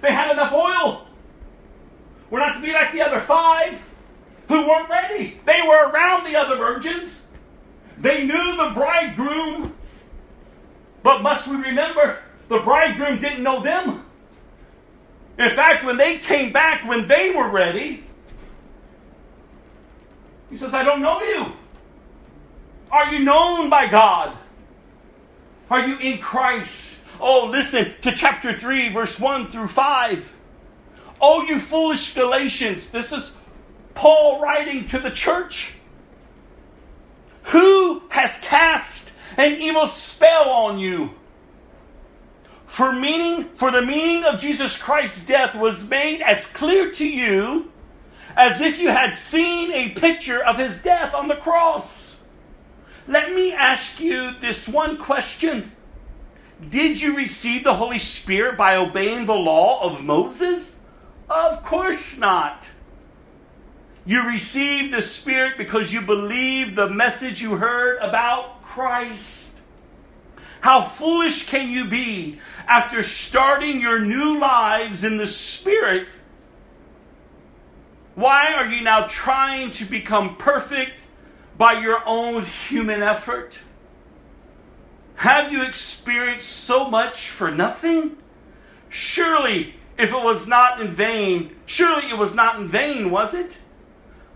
[0.00, 1.06] They had enough oil.
[2.30, 3.80] We're not to be like the other five
[4.48, 5.40] who weren't ready.
[5.44, 7.24] They were around the other virgins.
[7.98, 9.74] They knew the bridegroom.
[11.02, 14.04] But must we remember, the bridegroom didn't know them.
[15.40, 18.04] In fact, when they came back, when they were ready,
[20.50, 21.46] he says, I don't know you.
[22.90, 24.36] Are you known by God?
[25.70, 26.98] Are you in Christ?
[27.18, 30.32] Oh, listen to chapter 3, verse 1 through 5.
[31.22, 32.90] Oh, you foolish Galatians.
[32.90, 33.32] This is
[33.94, 35.72] Paul writing to the church?
[37.44, 41.14] Who has cast an evil spell on you?
[42.70, 47.70] For meaning for the meaning of Jesus Christ's death was made as clear to you
[48.36, 52.20] as if you had seen a picture of his death on the cross.
[53.08, 55.72] Let me ask you this one question.
[56.66, 60.78] Did you receive the Holy Spirit by obeying the law of Moses?
[61.28, 62.68] Of course not.
[64.06, 69.49] You received the Spirit because you believed the message you heard about Christ.
[70.60, 76.08] How foolish can you be after starting your new lives in the Spirit?
[78.14, 80.92] Why are you now trying to become perfect
[81.56, 83.58] by your own human effort?
[85.16, 88.16] Have you experienced so much for nothing?
[88.90, 93.56] Surely, if it was not in vain, surely it was not in vain, was it?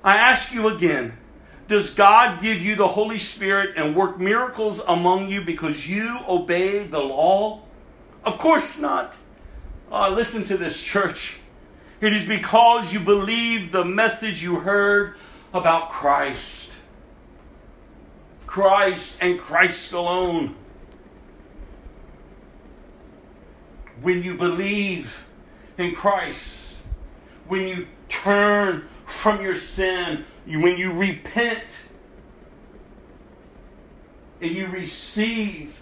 [0.03, 1.19] I ask you again
[1.67, 6.87] Does God give you the Holy Spirit and work miracles among you because you obey
[6.87, 7.63] the law?
[8.23, 9.15] Of course not.
[9.91, 11.39] Uh, listen to this, church.
[12.01, 15.15] It is because you believe the message you heard
[15.55, 16.73] about Christ.
[18.47, 20.55] Christ and Christ alone.
[24.03, 25.27] When you believe
[25.79, 26.75] in Christ,
[27.49, 28.85] when you turn
[29.15, 31.87] from your sin, when you repent
[34.41, 35.81] and you receive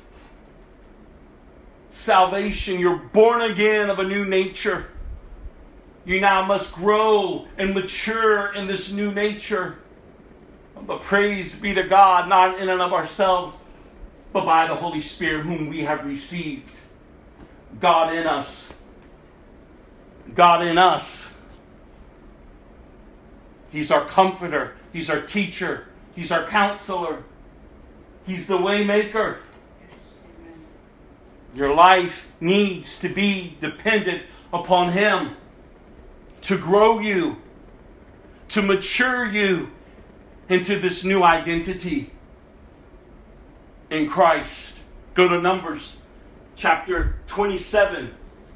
[1.90, 4.86] salvation, you're born again of a new nature.
[6.04, 9.78] You now must grow and mature in this new nature.
[10.80, 13.56] But praise be to God, not in and of ourselves,
[14.32, 16.70] but by the Holy Spirit whom we have received.
[17.80, 18.72] God in us.
[20.34, 21.31] God in us.
[23.72, 24.74] He's our comforter.
[24.92, 25.88] He's our teacher.
[26.14, 27.24] He's our counselor.
[28.26, 29.38] He's the waymaker.
[31.54, 35.36] Your life needs to be dependent upon Him
[36.42, 37.36] to grow you,
[38.48, 39.70] to mature you
[40.48, 42.12] into this new identity
[43.90, 44.76] in Christ.
[45.14, 45.96] Go to Numbers
[46.56, 48.12] chapter 27,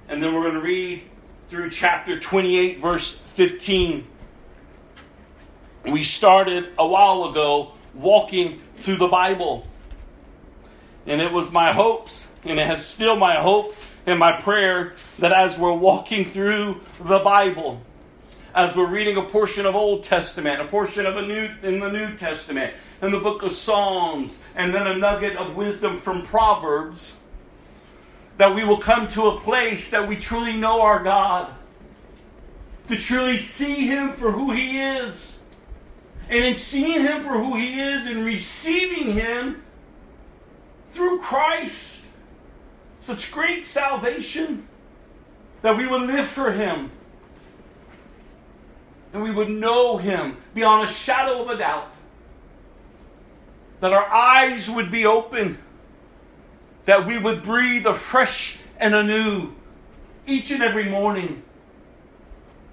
[0.09, 1.03] and then we're going to read
[1.49, 4.07] through chapter 28, verse 15.
[5.87, 9.67] We started a while ago walking through the Bible.
[11.07, 15.33] And it was my hopes, and it has still my hope and my prayer that
[15.33, 17.81] as we're walking through the Bible,
[18.55, 21.91] as we're reading a portion of Old Testament, a portion of a new in the
[21.91, 27.17] New Testament, in the book of Psalms, and then a nugget of wisdom from Proverbs,
[28.39, 31.53] that we will come to a place that we truly know our God,
[32.89, 35.36] to truly see Him for who He is.
[36.29, 39.63] And in seeing Him for who He is and receiving Him
[40.93, 42.03] through Christ,
[43.01, 44.67] such great salvation,
[45.63, 46.91] that we would live for Him.
[49.13, 51.91] And we would know Him beyond a shadow of a doubt.
[53.81, 55.59] That our eyes would be open
[56.87, 59.53] that we would breathe afresh and anew
[60.27, 61.43] each and every morning.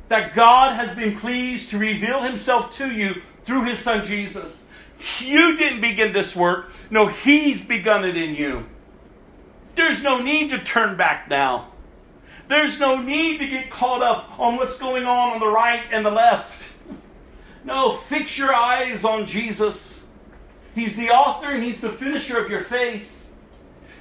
[0.07, 4.63] That God has been pleased to reveal himself to you through his son Jesus.
[5.19, 6.71] You didn't begin this work.
[6.89, 8.65] No, he's begun it in you.
[9.75, 11.69] There's no need to turn back now.
[12.47, 16.05] There's no need to get caught up on what's going on on the right and
[16.05, 16.61] the left.
[17.63, 20.03] No, fix your eyes on Jesus.
[20.75, 23.07] He's the author and he's the finisher of your faith.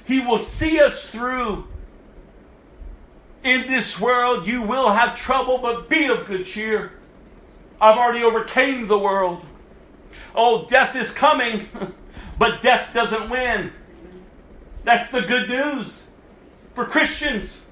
[0.05, 1.67] He will see us through.
[3.43, 6.93] In this world, you will have trouble, but be of good cheer.
[7.79, 9.45] I've already overcame the world.
[10.35, 11.69] Oh, death is coming,
[12.37, 13.71] but death doesn't win.
[14.83, 16.07] That's the good news
[16.75, 17.63] for Christians.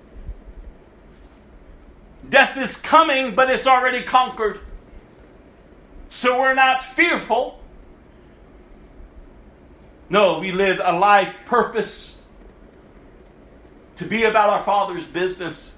[2.28, 4.60] Death is coming, but it's already conquered.
[6.10, 7.60] So we're not fearful.
[10.10, 12.22] No, we live a life purpose
[13.98, 15.74] to be about our Father's business.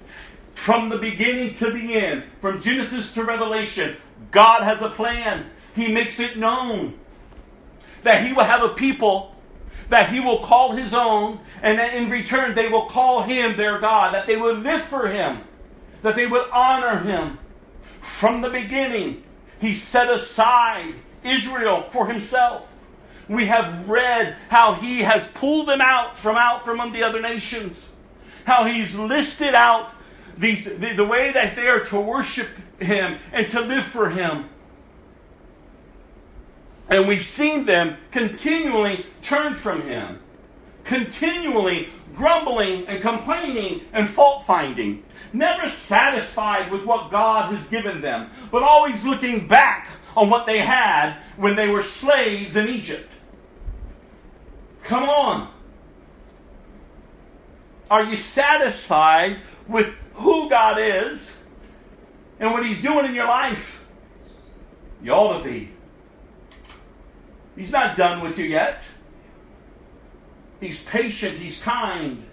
[0.54, 3.96] From the beginning to the end, from Genesis to Revelation,
[4.34, 5.46] God has a plan.
[5.74, 6.98] He makes it known
[8.02, 9.34] that He will have a people
[9.88, 13.78] that He will call His own, and that in return they will call Him their
[13.78, 15.40] God, that they will live for Him,
[16.02, 17.38] that they will honor Him.
[18.02, 19.22] From the beginning,
[19.60, 22.68] He set aside Israel for Himself.
[23.28, 27.90] We have read how He has pulled them out from out from the other nations
[28.44, 29.92] how he's listed out
[30.36, 32.48] these, the, the way that they are to worship
[32.80, 34.48] him and to live for him.
[36.88, 40.20] And we've seen them continually turn from him,
[40.84, 45.02] continually grumbling and complaining and fault finding,
[45.32, 50.58] never satisfied with what God has given them, but always looking back on what they
[50.58, 53.10] had when they were slaves in Egypt.
[54.84, 55.52] Come on.
[57.90, 61.38] Are you satisfied with who God is
[62.38, 63.84] and what He's doing in your life?
[65.02, 65.70] You ought to be.
[67.56, 68.84] He's not done with you yet.
[70.60, 72.24] He's patient, He's kind,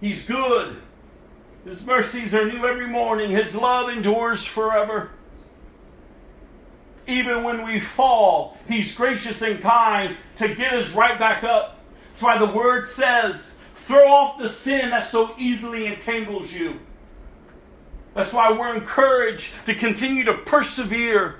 [0.00, 0.76] He's good.
[1.64, 5.10] His mercies are new every morning, His love endures forever.
[7.08, 11.80] Even when we fall, He's gracious and kind to get us right back up.
[12.10, 16.80] That's why the Word says, throw off the sin that so easily entangles you.
[18.16, 21.36] That's why we're encouraged to continue to persevere,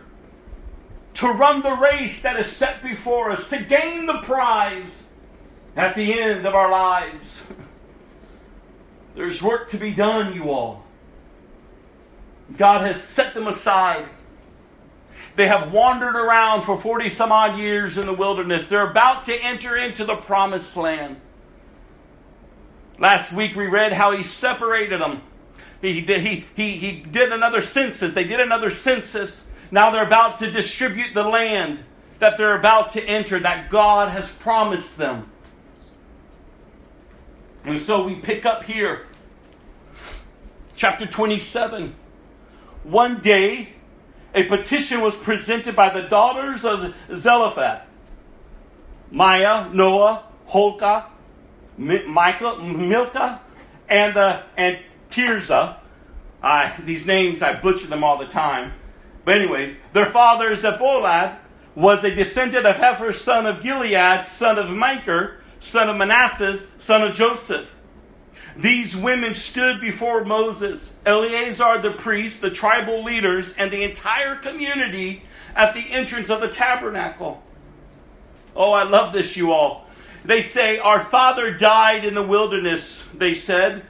[1.14, 5.06] to run the race that is set before us, to gain the prize
[5.74, 7.42] at the end of our lives.
[9.14, 10.84] There's work to be done, you all.
[12.58, 14.06] God has set them aside.
[15.34, 18.68] They have wandered around for 40 some odd years in the wilderness.
[18.68, 21.22] They're about to enter into the promised land.
[22.98, 25.22] Last week we read how he separated them.
[25.80, 28.14] He did, he, he, he did another census.
[28.14, 29.46] They did another census.
[29.70, 31.84] Now they're about to distribute the land
[32.18, 35.30] that they're about to enter, that God has promised them.
[37.64, 39.06] And so we pick up here,
[40.76, 41.94] chapter 27.
[42.84, 43.70] One day,
[44.34, 47.82] a petition was presented by the daughters of Zelophehad
[49.10, 51.06] Maya, Noah, Holka,
[51.76, 53.40] Michael, Milcah,
[53.88, 54.78] and, uh, and
[55.10, 55.76] Tirzah.
[56.42, 58.72] Uh, these names, I butcher them all the time.
[59.24, 61.38] But, anyways, their father, Zepholad,
[61.74, 67.02] was a descendant of Hepher, son of Gilead, son of Machir, son of Manasseh, son
[67.02, 67.68] of Joseph.
[68.56, 75.24] These women stood before Moses, Eleazar the priest, the tribal leaders, and the entire community
[75.54, 77.42] at the entrance of the tabernacle.
[78.54, 79.86] Oh, I love this, you all.
[80.24, 83.84] They say, Our father died in the wilderness, they said.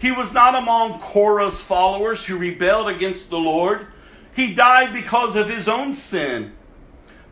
[0.00, 3.86] He was not among Korah's followers who rebelled against the Lord.
[4.34, 6.54] He died because of his own sin.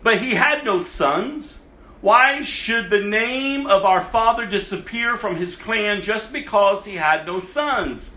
[0.03, 1.59] But he had no sons
[2.01, 7.27] why should the name of our father disappear from his clan just because he had
[7.27, 8.11] no sons?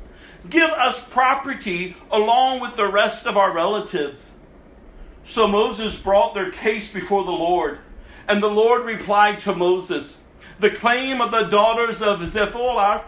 [0.47, 4.37] Give us property along with the rest of our relatives.
[5.25, 7.79] So Moses brought their case before the Lord,
[8.27, 10.19] and the Lord replied to Moses,
[10.59, 13.03] The claim of the daughters of Zepholah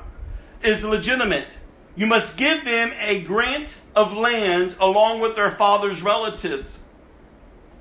[0.64, 1.48] is legitimate.
[1.96, 6.80] You must give them a grant of land along with their father's relatives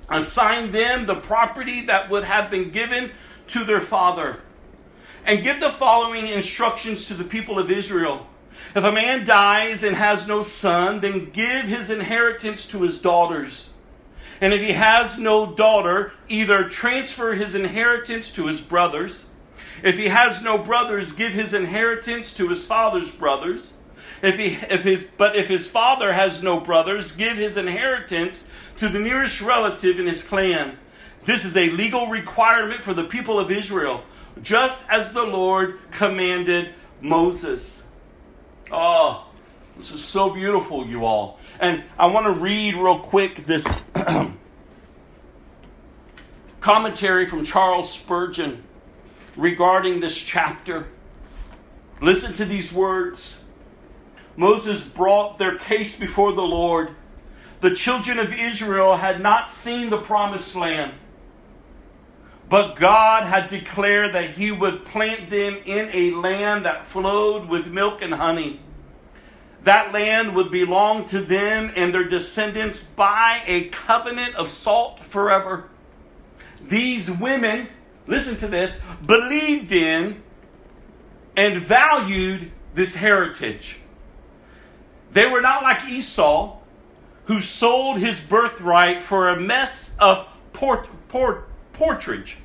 [0.09, 3.11] assign them the property that would have been given
[3.47, 4.41] to their father.
[5.25, 8.27] And give the following instructions to the people of Israel.
[8.75, 13.71] If a man dies and has no son, then give his inheritance to his daughters.
[14.41, 19.27] And if he has no daughter, either transfer his inheritance to his brothers.
[19.83, 23.75] If he has no brothers, give his inheritance to his father's brothers.
[24.21, 28.87] If he, if his, but if his father has no brothers, give his inheritance to
[28.87, 30.77] the nearest relative in his clan.
[31.25, 34.03] This is a legal requirement for the people of Israel,
[34.41, 37.83] just as the Lord commanded Moses.
[38.71, 39.27] Oh,
[39.77, 41.39] this is so beautiful, you all.
[41.59, 43.83] And I want to read real quick this
[46.61, 48.63] commentary from Charles Spurgeon
[49.35, 50.87] regarding this chapter.
[52.01, 53.39] Listen to these words.
[54.35, 56.95] Moses brought their case before the Lord.
[57.61, 60.93] The children of Israel had not seen the promised land,
[62.49, 67.67] but God had declared that He would plant them in a land that flowed with
[67.67, 68.59] milk and honey.
[69.63, 75.69] That land would belong to them and their descendants by a covenant of salt forever.
[76.61, 77.69] These women,
[78.07, 80.21] listen to this, believed in
[81.35, 83.77] and valued this heritage.
[85.11, 86.57] They were not like Esau,
[87.25, 92.37] who sold his birthright for a mess of port, port, portrage.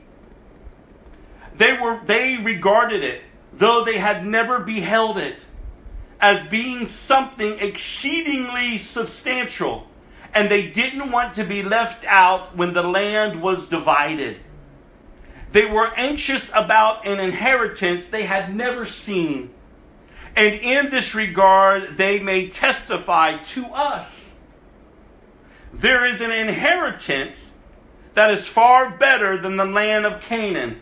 [1.57, 5.45] They, were, they regarded it, though they had never beheld it,
[6.21, 9.89] as being something exceedingly substantial,
[10.33, 14.39] and they didn't want to be left out when the land was divided.
[15.53, 19.55] They were anxious about an inheritance they had never seen
[20.38, 24.38] and in this regard, they may testify to us.
[25.72, 27.55] There is an inheritance
[28.14, 30.80] that is far better than the land of Canaan.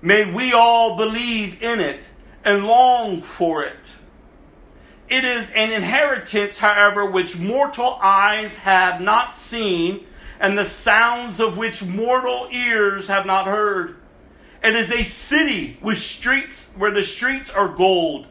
[0.00, 2.08] May we all believe in it
[2.46, 3.94] and long for it.
[5.10, 10.06] It is an inheritance, however, which mortal eyes have not seen,
[10.40, 13.96] and the sounds of which mortal ears have not heard.
[14.62, 18.26] It is a city with streets where the streets are gold,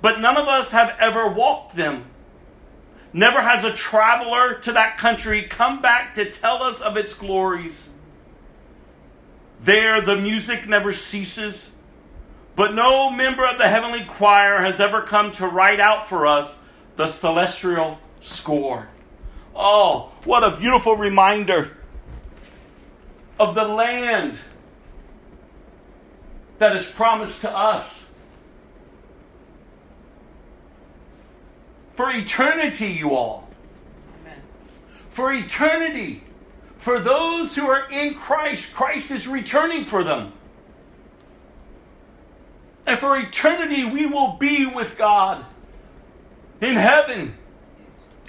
[0.00, 2.04] but none of us have ever walked them.
[3.12, 7.90] Never has a traveler to that country come back to tell us of its glories.
[9.62, 11.70] There, the music never ceases,
[12.56, 16.58] but no member of the heavenly choir has ever come to write out for us
[16.96, 18.88] the celestial score.
[19.62, 21.76] Oh, what a beautiful reminder
[23.38, 24.38] of the land
[26.58, 28.06] that is promised to us.
[31.94, 33.50] For eternity, you all.
[34.22, 34.38] Amen.
[35.10, 36.24] For eternity.
[36.78, 40.32] For those who are in Christ, Christ is returning for them.
[42.86, 45.44] And for eternity, we will be with God
[46.62, 47.34] in heaven,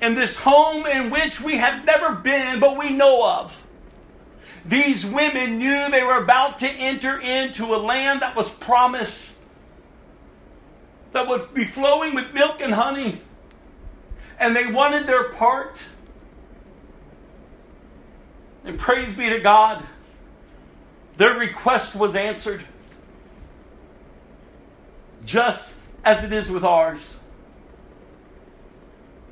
[0.02, 3.64] in this home in which we have never been, but we know of.
[4.66, 9.36] These women knew they were about to enter into a land that was promised,
[11.14, 13.22] that would be flowing with milk and honey.
[14.40, 15.84] And they wanted their part.
[18.64, 19.84] And praise be to God,
[21.18, 22.64] their request was answered.
[25.26, 27.21] Just as it is with ours.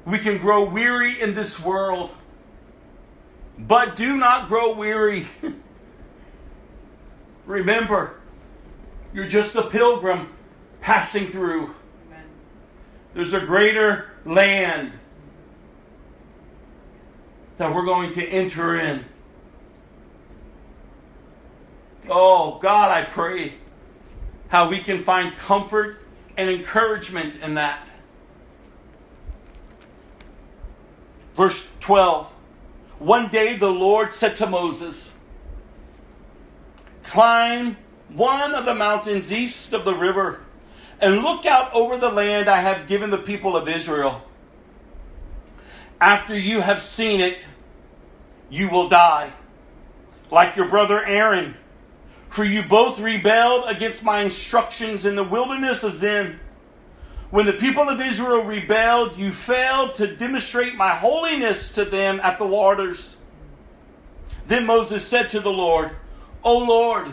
[0.06, 2.12] We can grow weary in this world,
[3.58, 5.28] but do not grow weary.
[7.45, 8.20] Remember,
[9.14, 10.30] you're just a pilgrim
[10.82, 11.76] passing through.
[13.14, 14.93] There's a greater land
[17.58, 19.04] that we're going to enter in.
[22.10, 23.56] Oh, God, I pray
[24.47, 26.02] how we can find comfort
[26.38, 27.89] and encouragement in that.
[31.40, 32.30] Verse 12
[33.00, 35.16] One day the Lord said to Moses,
[37.06, 37.78] Climb
[38.10, 40.42] one of the mountains east of the river
[41.00, 44.22] and look out over the land I have given the people of Israel.
[46.02, 47.46] After you have seen it,
[48.50, 49.32] you will die,
[50.30, 51.56] like your brother Aaron
[52.28, 56.42] for you both rebelled against my instructions in the wilderness of Zin.
[57.32, 62.39] When the people of Israel rebelled, you failed to demonstrate my holiness to them at
[62.39, 63.17] the waters.
[64.47, 65.91] Then Moses said to the Lord,
[66.43, 67.11] O Lord,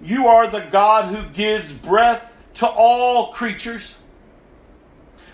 [0.00, 3.98] you are the God who gives breath to all creatures.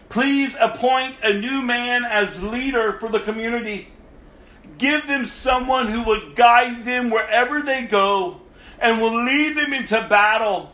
[0.08, 3.88] Please appoint a new man as leader for the community.
[4.78, 8.40] Give them someone who will guide them wherever they go
[8.78, 10.72] and will lead them into battle.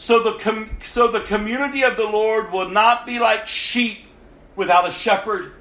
[0.00, 3.98] So the, com- so the community of the Lord will not be like sheep
[4.56, 5.52] without a shepherd.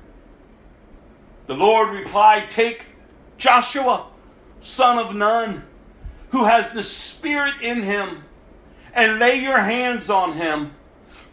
[1.47, 2.83] The Lord replied, Take
[3.37, 4.07] Joshua,
[4.61, 5.63] son of Nun,
[6.29, 8.23] who has the Spirit in him,
[8.93, 10.71] and lay your hands on him.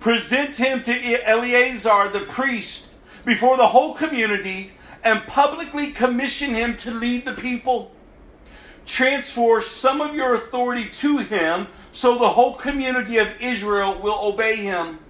[0.01, 2.89] Present him to Eleazar the priest
[3.25, 4.73] before the whole community,
[5.05, 7.93] and publicly commission him to lead the people
[8.87, 14.57] transfer some of your authority to him so the whole community of Israel will obey
[14.57, 15.01] him.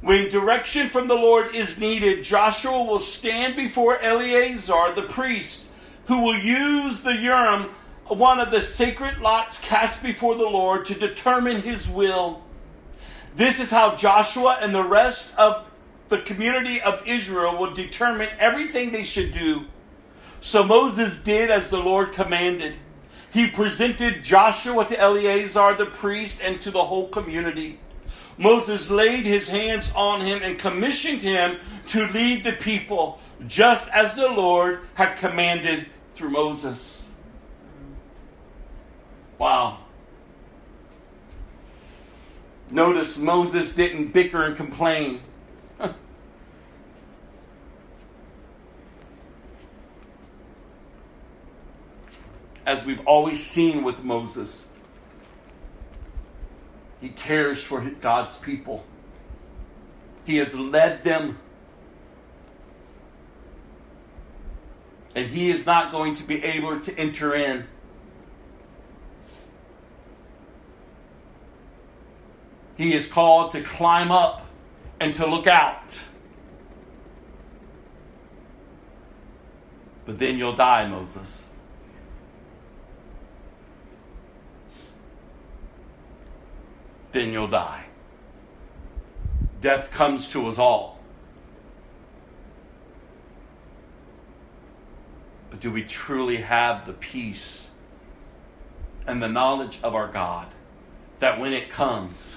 [0.00, 5.66] When direction from the Lord is needed, Joshua will stand before Eleazar the priest,
[6.06, 7.70] who will use the Urim,
[8.08, 12.42] one of the sacred lots cast before the Lord, to determine his will.
[13.36, 15.70] This is how Joshua and the rest of
[16.08, 19.64] the community of Israel will determine everything they should do
[20.44, 22.74] so Moses did as the Lord commanded.
[23.32, 27.80] He presented Joshua to Eleazar the priest and to the whole community.
[28.36, 31.56] Moses laid his hands on him and commissioned him
[31.88, 37.08] to lead the people, just as the Lord had commanded through Moses.
[39.38, 39.78] Wow.
[42.70, 45.22] Notice Moses didn't bicker and complain.
[52.66, 54.66] As we've always seen with Moses.
[57.00, 58.84] He cares for God's people.
[60.24, 61.38] He has led them.
[65.14, 67.66] And he is not going to be able to enter in.
[72.76, 74.46] He is called to climb up
[74.98, 75.96] and to look out.
[80.06, 81.46] But then you'll die, Moses.
[87.14, 87.84] Then you'll die.
[89.62, 90.98] Death comes to us all.
[95.48, 97.68] But do we truly have the peace
[99.06, 100.48] and the knowledge of our God
[101.20, 102.36] that when it comes,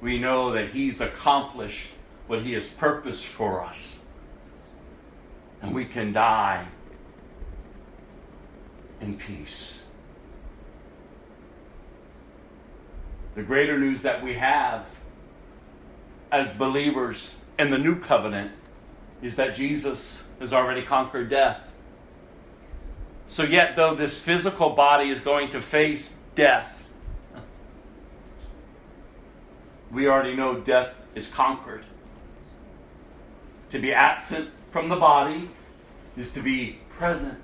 [0.00, 1.90] we know that He's accomplished
[2.28, 3.98] what He has purposed for us?
[5.60, 6.68] And we can die
[9.00, 9.79] in peace.
[13.34, 14.86] The greater news that we have
[16.32, 18.52] as believers in the new covenant
[19.22, 21.60] is that Jesus has already conquered death.
[23.28, 26.84] So, yet, though this physical body is going to face death,
[29.92, 31.84] we already know death is conquered.
[33.70, 35.50] To be absent from the body
[36.16, 37.38] is to be present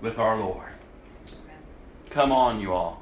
[0.00, 0.68] with our Lord.
[2.10, 2.99] Come on, you all.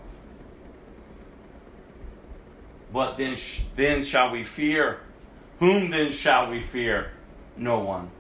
[2.93, 5.01] What then, sh- then shall we fear?
[5.59, 7.11] Whom then shall we fear?
[7.57, 8.11] No one.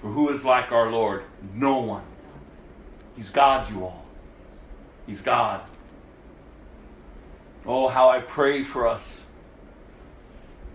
[0.00, 1.24] For who is like our Lord?
[1.54, 2.04] No one.
[3.16, 4.04] He's God, you all.
[5.06, 5.68] He's God.
[7.66, 9.24] Oh, how I pray for us.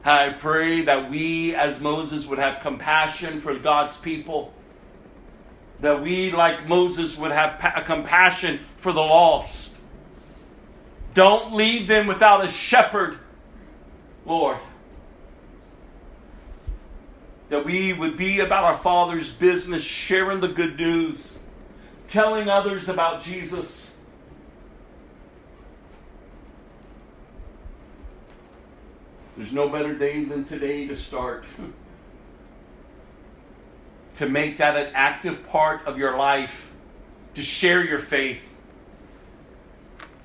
[0.02, 4.54] How I pray that we, as Moses, would have compassion for God's people.
[5.80, 9.73] That we, like Moses, would have pa- compassion for the lost.
[11.14, 13.20] Don't leave them without a shepherd,
[14.26, 14.58] Lord
[17.54, 21.38] that we would be about our Father's business, sharing the good news,
[22.08, 23.96] telling others about Jesus.
[29.38, 31.46] There's no better day than today to start.
[34.16, 36.72] to make that an active part of your life,
[37.36, 38.42] to share your faith.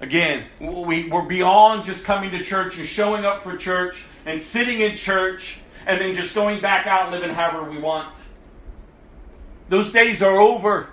[0.01, 4.81] Again, we, we're beyond just coming to church and showing up for church and sitting
[4.81, 8.17] in church and then just going back out and living however we want.
[9.69, 10.91] Those days are over.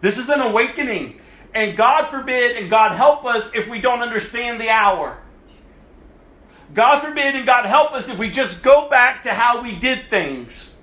[0.00, 1.20] This is an awakening.
[1.54, 5.18] And God forbid and God help us if we don't understand the hour.
[6.74, 10.08] God forbid and God help us if we just go back to how we did
[10.10, 10.74] things.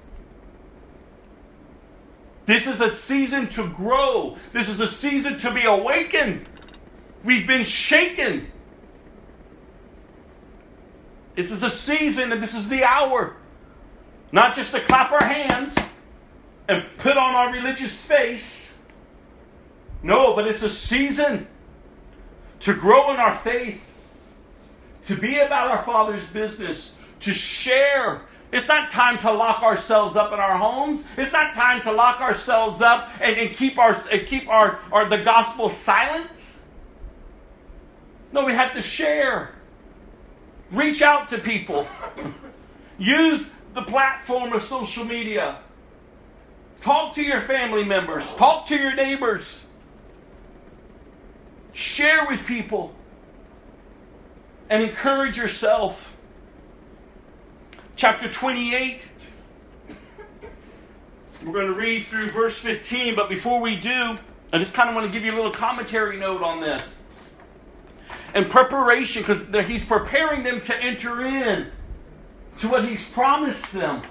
[2.46, 4.38] This is a season to grow.
[4.54, 6.48] This is a season to be awakened.
[7.26, 8.52] We've been shaken.
[11.36, 13.36] This is a season and this is the hour.
[14.32, 15.76] Not just to clap our hands
[16.70, 18.78] and put on our religious face.
[20.04, 21.48] No, but it's a season
[22.60, 23.82] to grow in our faith,
[25.06, 28.22] to be about our Father's business, to share.
[28.52, 31.08] It's not time to lock ourselves up in our homes.
[31.18, 35.10] It's not time to lock ourselves up and, and keep our and keep our, our
[35.10, 36.55] the gospel silence.
[38.32, 39.52] No, we have to share.
[40.72, 41.88] Reach out to people.
[42.98, 45.60] Use the platform of social media.
[46.82, 48.26] Talk to your family members.
[48.36, 49.66] Talk to your neighbors.
[51.74, 52.94] Share with people.
[54.70, 56.16] And encourage yourself.
[57.96, 59.10] Chapter 28.
[61.46, 64.18] We're going to read through verse 15, but before we do,
[64.52, 66.95] I just kind of want to give you a little commentary note on this
[68.34, 71.72] and preparation because he's preparing them to enter in
[72.58, 74.04] to what he's promised them.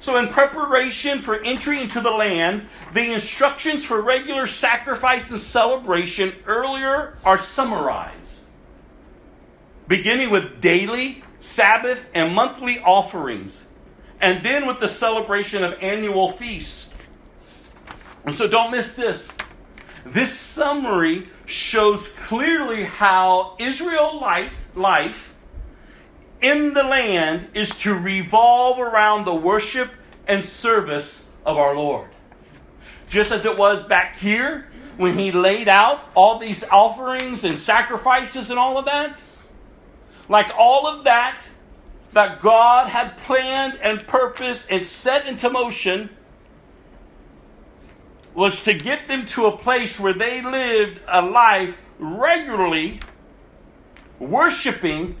[0.00, 6.34] So, in preparation for entry into the land, the instructions for regular sacrifice and celebration
[6.46, 8.44] earlier are summarized.
[9.88, 13.64] Beginning with daily, Sabbath, and monthly offerings,
[14.20, 16.94] and then with the celebration of annual feasts.
[18.24, 19.36] And so, don't miss this.
[20.06, 25.34] This summary shows clearly how Israelite life
[26.42, 29.90] in the land is to revolve around the worship
[30.26, 32.10] and service of our Lord.
[33.08, 34.68] Just as it was back here
[34.98, 39.18] when he laid out all these offerings and sacrifices and all of that.
[40.28, 41.40] Like all of that
[42.12, 46.10] that God had planned and purposed and set into motion
[48.34, 53.00] was to get them to a place where they lived a life regularly
[54.18, 55.16] worshiping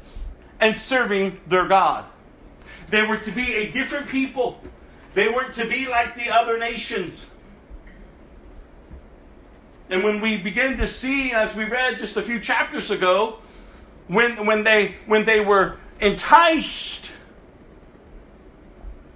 [0.60, 2.04] and serving their God.
[2.90, 4.60] They were to be a different people.
[5.14, 7.26] They weren't to be like the other nations.
[9.90, 13.38] And when we begin to see, as we read just a few chapters ago,
[14.06, 17.06] when, when, they, when they were enticed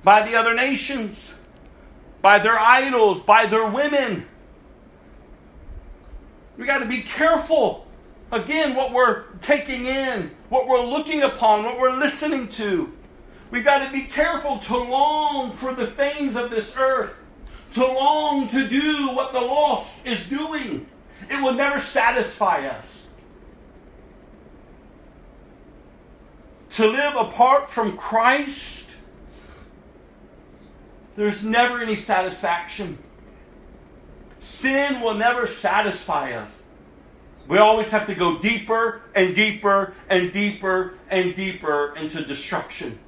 [0.02, 1.34] by the other nations,
[2.22, 4.26] by their idols, by their women.
[6.56, 7.86] We got to be careful
[8.30, 12.92] again, what we're taking in, what we're looking upon, what we're listening to.
[13.50, 17.14] We've got to be careful to long for the things of this earth,
[17.74, 20.86] to long to do what the lost is doing.
[21.30, 23.10] It will never satisfy us.
[26.70, 28.81] To live apart from Christ,
[31.16, 32.98] there's never any satisfaction.
[34.40, 36.62] Sin will never satisfy us.
[37.48, 42.98] We always have to go deeper and deeper and deeper and deeper into destruction.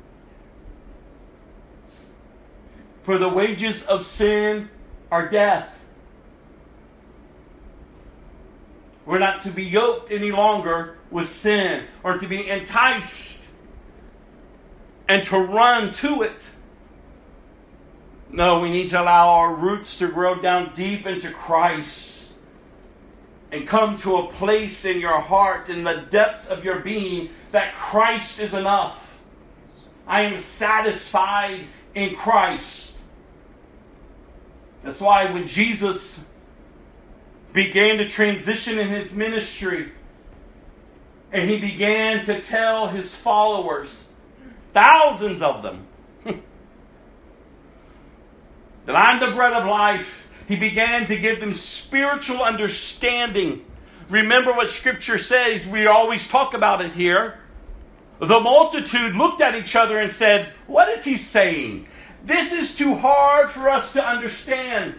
[3.05, 4.71] For the wages of sin
[5.11, 5.71] are death.
[9.07, 13.45] We're not to be yoked any longer with sin or to be enticed
[15.09, 16.43] and to run to it.
[18.35, 22.33] No, we need to allow our roots to grow down deep into Christ
[23.53, 27.77] and come to a place in your heart, in the depths of your being, that
[27.77, 29.17] Christ is enough.
[30.05, 32.95] I am satisfied in Christ.
[34.83, 36.27] That's why when Jesus
[37.53, 39.93] began to transition in his ministry
[41.31, 44.09] and he began to tell his followers,
[44.73, 45.87] thousands of them,
[48.87, 50.29] that I'm the bread of life.
[50.47, 53.65] He began to give them spiritual understanding.
[54.09, 57.39] Remember what Scripture says, we always talk about it here.
[58.21, 61.87] The multitude looked at each other and said, What is he saying?
[62.25, 64.95] This is too hard for us to understand.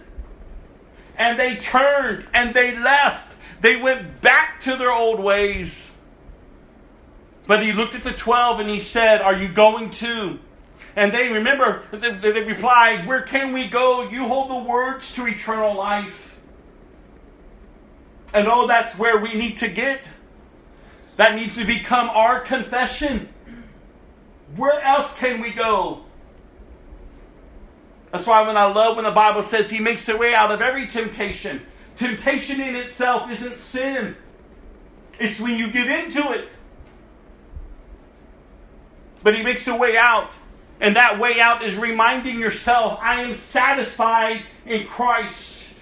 [1.17, 3.35] And they turned and they left.
[3.61, 5.91] They went back to their old ways.
[7.47, 10.39] But he looked at the twelve and he said, Are you going to?
[10.95, 14.09] And they remember, they, they replied, Where can we go?
[14.09, 16.37] You hold the words to eternal life.
[18.33, 20.09] And oh, that's where we need to get.
[21.17, 23.29] That needs to become our confession.
[24.55, 26.03] Where else can we go?
[28.11, 30.61] That's why when I love when the Bible says He makes a way out of
[30.61, 31.61] every temptation.
[31.97, 34.15] Temptation in itself isn't sin,
[35.19, 36.49] it's when you get into it.
[39.23, 40.31] But He makes a way out.
[40.79, 45.73] And that way out is reminding yourself, I am satisfied in Christ.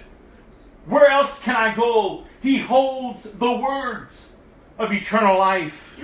[0.86, 2.26] Where else can I go?
[2.42, 4.34] He holds the words
[4.78, 5.98] of eternal life.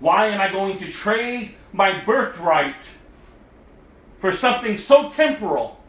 [0.00, 2.84] Why am I going to trade my birthright
[4.20, 5.80] for something so temporal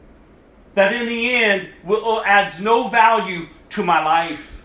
[0.75, 4.63] that in the end will, uh, adds no value to my life?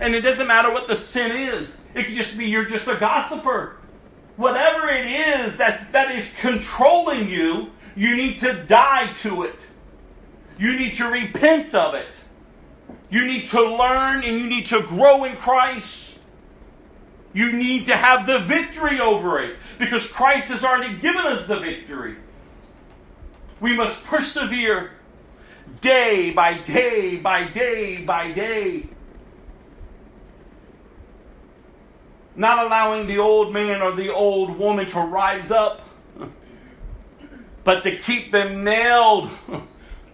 [0.00, 1.78] And it doesn't matter what the sin is.
[1.94, 3.76] It could just be you're just a gossiper
[4.36, 9.58] whatever it is that, that is controlling you, you need to die to it.
[10.58, 12.24] You need to repent of it.
[13.10, 16.18] You need to learn and you need to grow in Christ.
[17.34, 21.58] You need to have the victory over it because Christ has already given us the
[21.58, 22.16] victory.
[23.60, 24.92] We must persevere
[25.80, 28.88] day by day by day by day
[32.34, 35.82] not allowing the old man or the old woman to rise up,
[37.64, 39.30] but to keep them nailed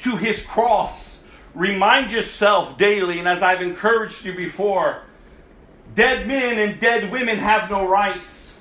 [0.00, 1.22] to his cross.
[1.54, 5.02] Remind yourself daily, and as I've encouraged you before,
[5.94, 8.56] dead men and dead women have no rights.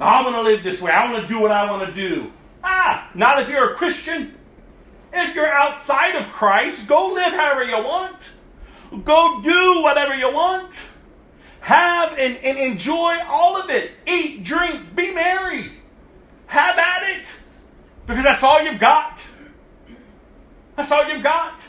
[0.00, 0.90] I want to live this way.
[0.90, 2.32] I want to do what I want to do.
[2.64, 4.36] Ah, not if you're a Christian.
[5.12, 8.32] If you're outside of Christ, go live however you want.
[9.04, 10.74] Go do whatever you want.
[11.62, 13.92] Have and, and enjoy all of it.
[14.04, 15.70] Eat, drink, be merry.
[16.46, 17.32] Have at it.
[18.04, 19.22] Because that's all you've got.
[20.76, 21.60] That's all you've got.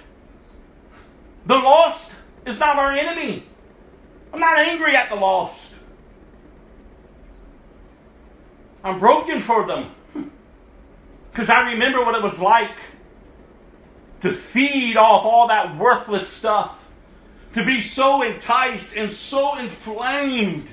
[1.45, 2.11] The lost
[2.43, 3.45] is not our enemy.
[4.33, 5.75] I'm not angry at the lost.
[8.83, 9.91] I'm broken for them.
[11.31, 12.77] Because I remember what it was like
[14.21, 16.82] to feed off all that worthless stuff
[17.53, 20.67] to be so enticed and so inflamed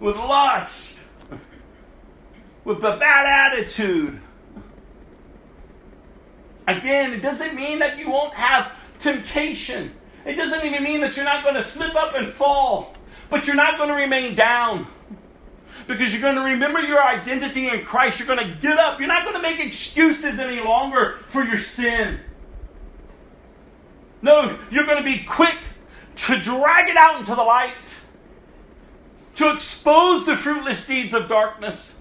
[0.00, 0.98] with lust,
[2.64, 4.20] with a bad attitude.
[6.66, 9.92] Again, it doesn't mean that you won't have temptation.
[10.26, 12.94] It doesn't even mean that you're not going to slip up and fall,
[13.30, 14.86] but you're not going to remain down.
[15.86, 18.18] Because you're going to remember your identity in Christ.
[18.18, 18.98] You're going to get up.
[18.98, 22.20] You're not going to make excuses any longer for your sin.
[24.20, 25.56] No, you're going to be quick
[26.26, 27.72] to drag it out into the light,
[29.36, 31.94] to expose the fruitless deeds of darkness.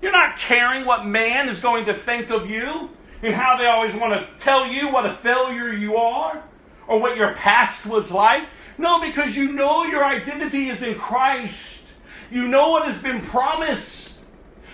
[0.00, 2.90] You're not caring what man is going to think of you
[3.22, 6.42] and how they always want to tell you what a failure you are
[6.86, 8.44] or what your past was like.
[8.76, 11.84] No, because you know your identity is in Christ.
[12.30, 14.20] You know what has been promised.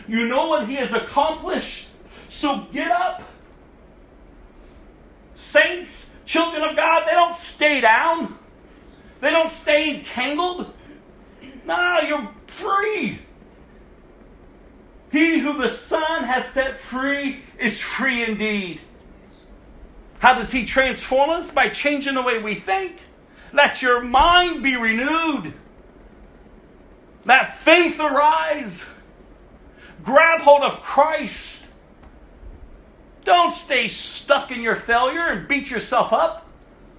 [0.09, 1.89] You know what He has accomplished.
[2.29, 3.23] So get up.
[5.35, 8.39] Saints, children of God, they don't stay down.
[9.21, 10.73] They don't stay entangled.
[11.67, 13.19] No, you're free.
[15.11, 18.81] He who the Son has set free is free indeed.
[20.21, 21.51] How does He transform us?
[21.51, 23.01] By changing the way we think.
[23.53, 25.53] Let your mind be renewed.
[27.25, 28.89] Let faith arise.
[30.05, 31.60] Grab hold of Christ.
[33.31, 36.49] Don't stay stuck in your failure and beat yourself up.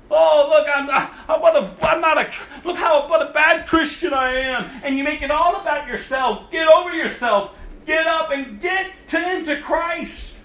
[0.09, 2.31] Oh, look, I'm, I, what a, I'm not a,
[2.63, 4.81] look how, what a bad Christian I am.
[4.81, 6.49] And you make it all about yourself.
[6.49, 7.53] Get over yourself.
[7.85, 10.37] Get up and get to, into Christ.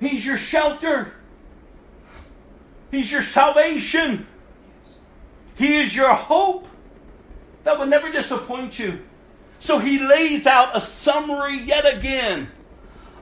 [0.00, 1.14] He's your shelter.
[2.90, 4.26] He's your salvation.
[5.54, 6.68] He is your hope
[7.64, 8.98] that will never disappoint you.
[9.60, 12.50] So he lays out a summary yet again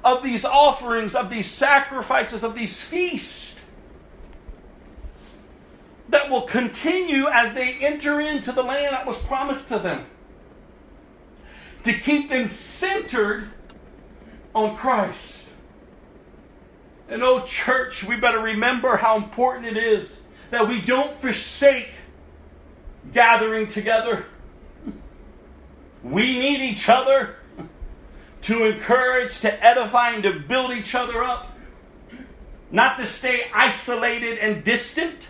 [0.07, 3.59] of these offerings, of these sacrifices, of these feasts
[6.09, 10.07] that will continue as they enter into the land that was promised to them.
[11.83, 13.51] To keep them centered
[14.55, 15.49] on Christ.
[17.09, 20.21] And oh, church, we better remember how important it is
[20.51, 21.89] that we don't forsake
[23.13, 24.27] gathering together.
[26.05, 27.35] We need each other
[28.47, 31.53] to encourage, to edify, and to build each other up.
[32.71, 35.27] Not to stay isolated and distant.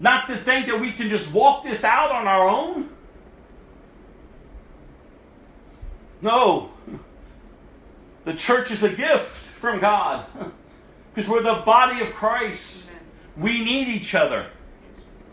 [0.00, 2.88] Not to think that we can just walk this out on our own.
[6.22, 6.70] No.
[8.24, 10.24] The church is a gift from God.
[11.14, 12.88] Because we're the body of Christ.
[13.36, 14.46] We need each other.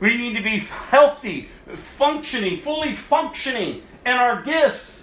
[0.01, 5.02] We need to be healthy, functioning, fully functioning in our gifts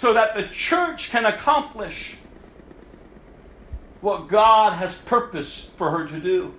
[0.00, 2.16] so that the church can accomplish
[4.00, 6.54] what God has purposed for her to do.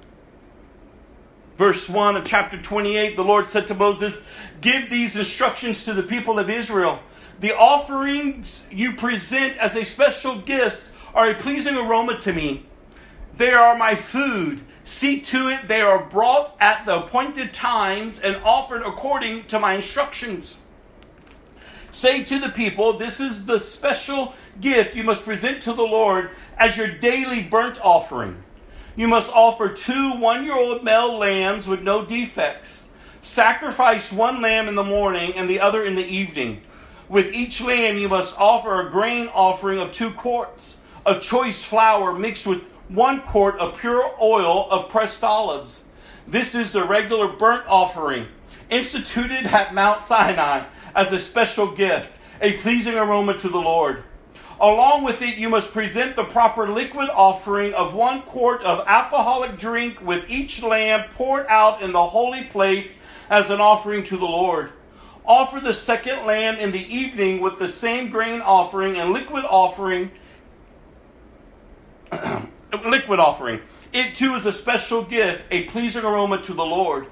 [1.57, 4.27] Verse 1 of chapter 28 the Lord said to Moses,
[4.61, 6.99] Give these instructions to the people of Israel.
[7.39, 12.67] The offerings you present as a special gifts are a pleasing aroma to me.
[13.37, 14.63] They are my food.
[14.85, 19.73] See to it they are brought at the appointed times and offered according to my
[19.73, 20.57] instructions.
[21.91, 26.31] Say to the people, This is the special gift you must present to the Lord
[26.57, 28.43] as your daily burnt offering.
[28.95, 32.87] You must offer two one year old male lambs with no defects.
[33.21, 36.61] Sacrifice one lamb in the morning and the other in the evening.
[37.09, 42.13] With each lamb, you must offer a grain offering of two quarts of choice flour
[42.13, 45.83] mixed with one quart of pure oil of pressed olives.
[46.27, 48.27] This is the regular burnt offering,
[48.69, 50.65] instituted at Mount Sinai
[50.95, 52.11] as a special gift,
[52.41, 54.03] a pleasing aroma to the Lord.
[54.59, 59.57] Along with it, you must present the proper liquid offering of one quart of alcoholic
[59.57, 62.97] drink with each lamb poured out in the holy place
[63.29, 64.71] as an offering to the Lord.
[65.25, 70.11] Offer the second lamb in the evening with the same grain offering and liquid offering.
[72.85, 73.61] liquid offering.
[73.93, 77.07] It too is a special gift, a pleasing aroma to the Lord.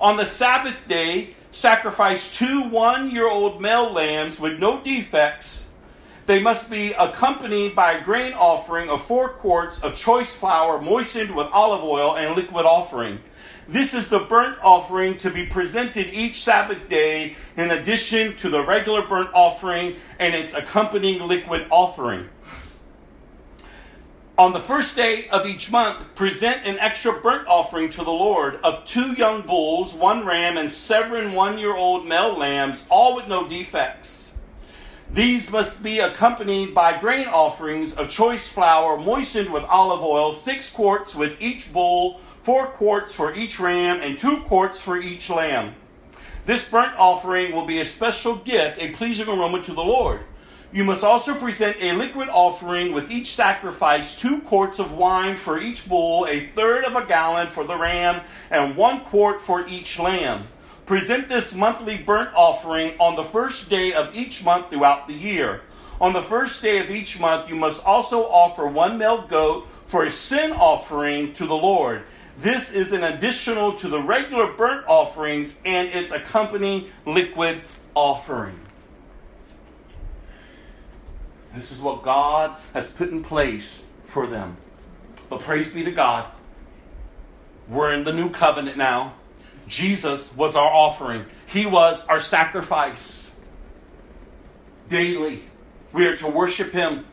[0.00, 5.64] On the Sabbath day, sacrifice two one year old male lambs with no defects.
[6.26, 11.34] They must be accompanied by a grain offering of four quarts of choice flour moistened
[11.34, 13.20] with olive oil and liquid offering.
[13.68, 18.62] This is the burnt offering to be presented each Sabbath day in addition to the
[18.62, 22.28] regular burnt offering and its accompanying liquid offering.
[24.38, 28.56] On the first day of each month, present an extra burnt offering to the Lord
[28.62, 33.28] of two young bulls, one ram, and seven one year old male lambs, all with
[33.28, 34.34] no defects.
[35.10, 40.70] These must be accompanied by grain offerings of choice flour moistened with olive oil, six
[40.70, 45.74] quarts with each bull four quarts for each ram, and two quarts for each lamb.
[46.44, 50.20] This burnt offering will be a special gift, a pleasing aroma to the Lord.
[50.76, 55.58] You must also present a liquid offering with each sacrifice two quarts of wine for
[55.58, 58.20] each bull, a third of a gallon for the ram,
[58.50, 60.48] and one quart for each lamb.
[60.84, 65.62] Present this monthly burnt offering on the first day of each month throughout the year.
[65.98, 70.04] On the first day of each month, you must also offer one male goat for
[70.04, 72.02] a sin offering to the Lord.
[72.42, 77.62] This is an additional to the regular burnt offerings and its accompanying liquid
[77.94, 78.65] offering.
[81.56, 84.58] This is what God has put in place for them.
[85.30, 86.30] But praise be to God.
[87.68, 89.14] We're in the new covenant now.
[89.66, 93.32] Jesus was our offering, He was our sacrifice.
[94.88, 95.42] Daily,
[95.92, 97.04] we are to worship Him,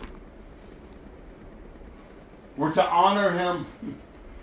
[2.56, 3.66] we're to honor Him,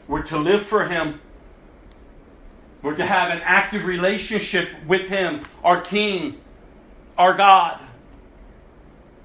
[0.09, 1.21] we're to live for Him.
[2.83, 6.41] We're to have an active relationship with Him, our King,
[7.19, 7.79] our God.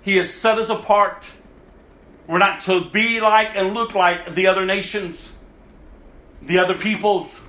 [0.05, 1.25] He has set us apart.
[2.27, 5.35] We're not to be like and look like the other nations,
[6.43, 7.43] the other peoples.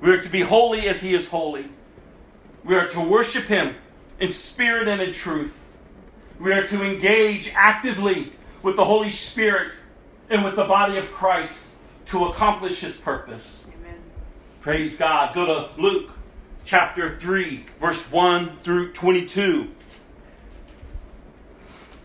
[0.00, 1.66] We are to be holy as He is holy.
[2.64, 3.74] We are to worship Him
[4.20, 5.54] in spirit and in truth.
[6.38, 8.32] We are to engage actively
[8.62, 9.72] with the Holy Spirit
[10.30, 11.72] and with the body of Christ
[12.06, 13.64] to accomplish His purpose.
[13.76, 13.98] Amen.
[14.60, 15.34] Praise God.
[15.34, 16.10] Go to Luke
[16.64, 19.72] chapter 3, verse 1 through 22.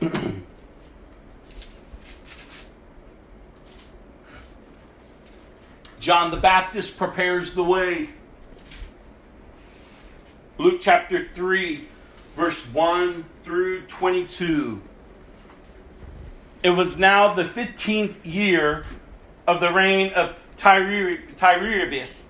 [5.99, 8.09] John the Baptist prepares the way.
[10.57, 11.87] Luke chapter 3,
[12.35, 14.81] verse 1 through 22.
[16.63, 18.83] It was now the 15th year
[19.47, 22.25] of the reign of Tiberius.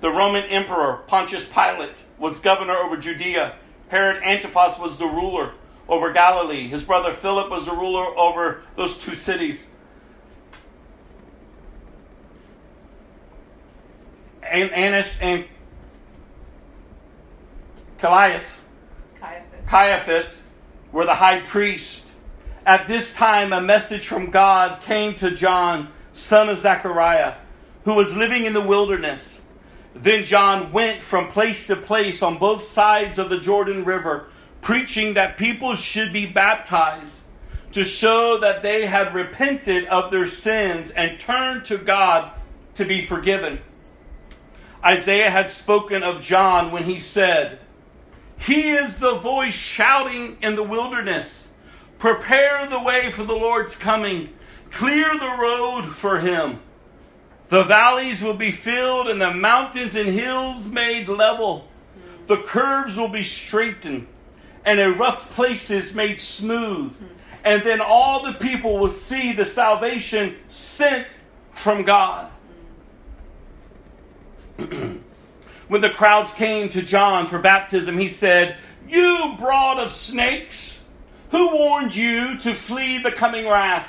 [0.00, 3.56] The Roman emperor Pontius Pilate was governor over Judea.
[3.88, 5.52] Herod Antipas was the ruler
[5.88, 6.68] over Galilee.
[6.68, 9.66] His brother Philip was the ruler over those two cities.
[14.42, 15.44] And Annas and
[17.98, 18.66] Caiaphas,
[19.20, 19.68] Caiaphas.
[19.68, 20.42] Caiaphas
[20.92, 22.06] were the high priest.
[22.64, 27.34] At this time, a message from God came to John, son of Zechariah,
[27.84, 29.40] who was living in the wilderness.
[29.94, 34.28] Then John went from place to place on both sides of the Jordan River,
[34.66, 37.20] preaching that people should be baptized
[37.70, 42.32] to show that they had repented of their sins and turned to God
[42.74, 43.60] to be forgiven.
[44.84, 47.60] Isaiah had spoken of John when he said,
[48.38, 51.46] He is the voice shouting in the wilderness,
[52.00, 54.30] Prepare the way for the Lord's coming,
[54.72, 56.58] clear the road for him.
[57.50, 61.68] The valleys will be filled and the mountains and hills made level.
[62.26, 64.08] The curves will be straightened
[64.66, 66.92] and a rough place is made smooth.
[67.44, 71.06] And then all the people will see the salvation sent
[71.52, 72.28] from God.
[75.68, 78.56] when the crowds came to John for baptism, he said,
[78.88, 80.84] You brood of snakes,
[81.30, 83.86] who warned you to flee the coming wrath?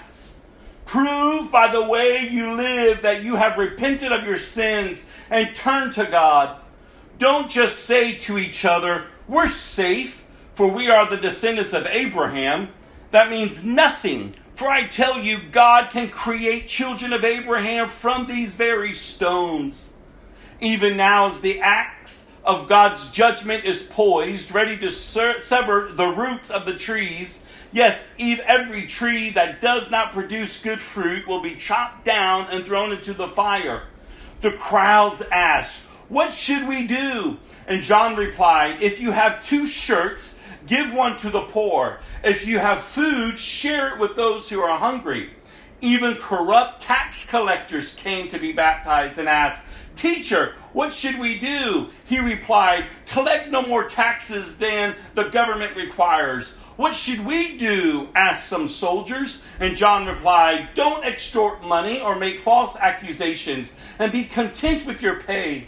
[0.86, 5.94] Prove by the way you live that you have repented of your sins and turned
[5.94, 6.62] to God.
[7.18, 10.24] Don't just say to each other, We're safe,
[10.58, 12.70] for we are the descendants of Abraham.
[13.12, 14.34] That means nothing.
[14.56, 19.94] For I tell you, God can create children of Abraham from these very stones.
[20.60, 26.50] Even now, as the axe of God's judgment is poised, ready to sever the roots
[26.50, 27.40] of the trees,
[27.72, 32.92] yes, every tree that does not produce good fruit will be chopped down and thrown
[32.92, 33.84] into the fire.
[34.42, 37.38] The crowds asked, What should we do?
[37.68, 40.37] And John replied, If you have two shirts,
[40.68, 42.00] give one to the poor.
[42.24, 45.32] If you have food, share it with those who are hungry.
[45.82, 49.64] Even corrupt tax collectors came to be baptized and asked,
[49.96, 51.90] Teacher, what should we do?
[52.06, 56.56] He replied, Collect no more taxes than the government requires.
[56.76, 58.10] What should we do?
[58.14, 59.44] asked some soldiers.
[59.60, 65.20] And John replied, Don't extort money or make false accusations, and be content with your
[65.22, 65.68] pay.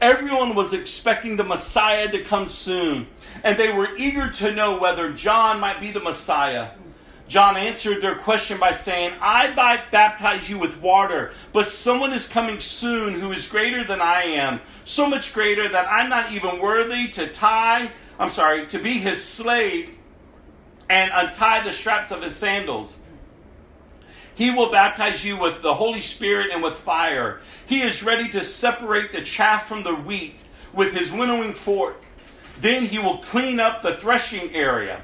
[0.00, 3.06] Everyone was expecting the Messiah to come soon,
[3.44, 6.70] and they were eager to know whether John might be the Messiah.
[7.28, 9.52] John answered their question by saying, I
[9.92, 14.60] baptize you with water, but someone is coming soon who is greater than I am,
[14.86, 19.22] so much greater that I'm not even worthy to tie, I'm sorry, to be his
[19.22, 19.90] slave
[20.88, 22.96] and untie the straps of his sandals.
[24.40, 27.42] He will baptize you with the Holy Spirit and with fire.
[27.66, 30.40] He is ready to separate the chaff from the wheat
[30.72, 32.02] with his winnowing fork.
[32.58, 35.02] Then he will clean up the threshing area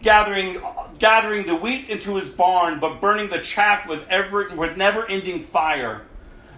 [0.00, 0.62] gathering,
[0.98, 5.42] gathering the wheat into his barn, but burning the chaff with, ever, with never ending
[5.42, 6.06] fire.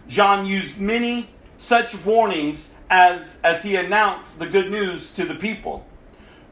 [0.07, 5.85] John used many such warnings as, as he announced the good news to the people.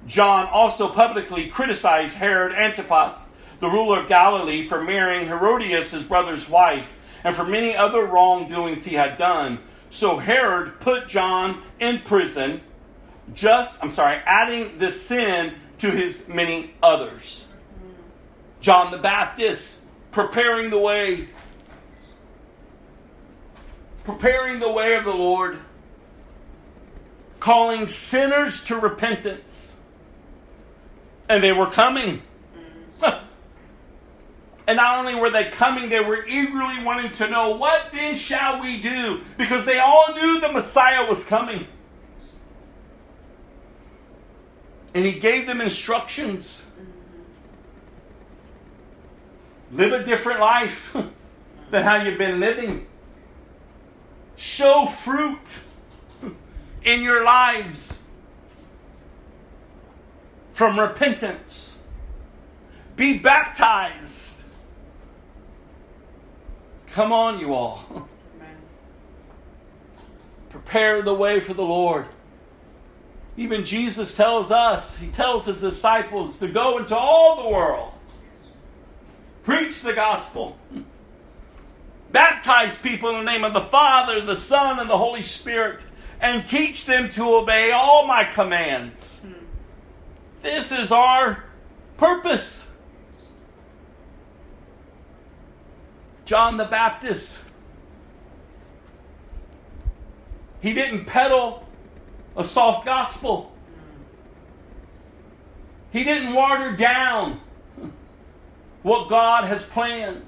[0.09, 3.21] John also publicly criticized Herod Antipas,
[3.61, 6.89] the ruler of Galilee, for marrying Herodias, his brother's wife,
[7.25, 9.59] and for many other wrongdoings he had done.
[9.91, 12.61] So Herod put John in prison,
[13.35, 17.47] just, I'm sorry, adding this sin to his many others.
[18.61, 19.79] John the Baptist
[20.11, 21.29] preparing the way.
[24.05, 25.59] preparing the way of the Lord,
[27.41, 29.77] calling sinners to repentance.
[31.29, 32.23] And they were coming.
[33.01, 33.28] Mm-hmm.
[34.69, 38.61] And not only were they coming, they were eagerly wanting to know, what then shall
[38.61, 39.23] we do?
[39.39, 41.67] Because they all knew the Messiah was coming.
[44.93, 46.67] And he gave them instructions.
[49.73, 50.95] Live a different life
[51.71, 52.87] than how you've been living.
[54.37, 55.61] Show fruit
[56.85, 58.03] in your lives
[60.53, 61.79] from repentance.
[62.97, 64.28] Be baptized.
[66.99, 68.09] Come on, you all.
[70.51, 72.07] Prepare the way for the Lord.
[73.37, 77.93] Even Jesus tells us, he tells his disciples to go into all the world,
[79.45, 80.59] preach the gospel,
[82.11, 85.79] baptize people in the name of the Father, the Son, and the Holy Spirit,
[86.21, 89.21] and teach them to obey all my commands.
[89.21, 89.35] Hmm.
[90.43, 91.45] This is our
[91.97, 92.68] purpose.
[96.29, 97.39] John the Baptist,
[100.61, 101.67] he didn't peddle
[102.37, 103.51] a soft gospel.
[105.91, 107.41] He didn't water down
[108.83, 110.27] what God has planned.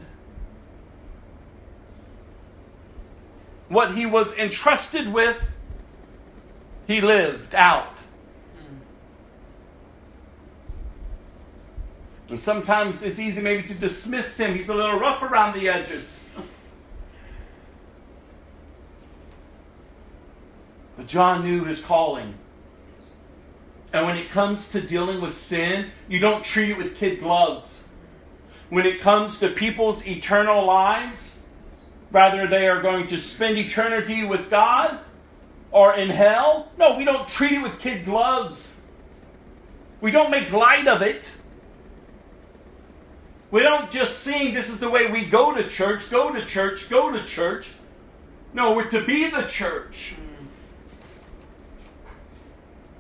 [3.69, 5.37] What he was entrusted with,
[6.87, 8.00] he lived out.
[12.31, 14.55] And sometimes it's easy maybe to dismiss him.
[14.55, 16.23] He's a little rough around the edges.
[20.97, 22.35] But John knew his calling.
[23.93, 27.89] And when it comes to dealing with sin, you don't treat it with kid gloves.
[28.69, 31.39] When it comes to people's eternal lives,
[32.13, 35.01] rather they are going to spend eternity with God
[35.73, 38.77] or in hell, no, we don't treat it with kid gloves.
[40.01, 41.29] We don't make light of it.
[43.51, 46.89] We don't just sing, this is the way we go to church, go to church,
[46.89, 47.69] go to church.
[48.53, 50.15] No, we're to be the church.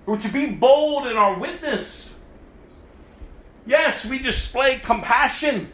[0.06, 2.18] We're to be bold in our witness.
[3.66, 5.70] Yes, we display compassion.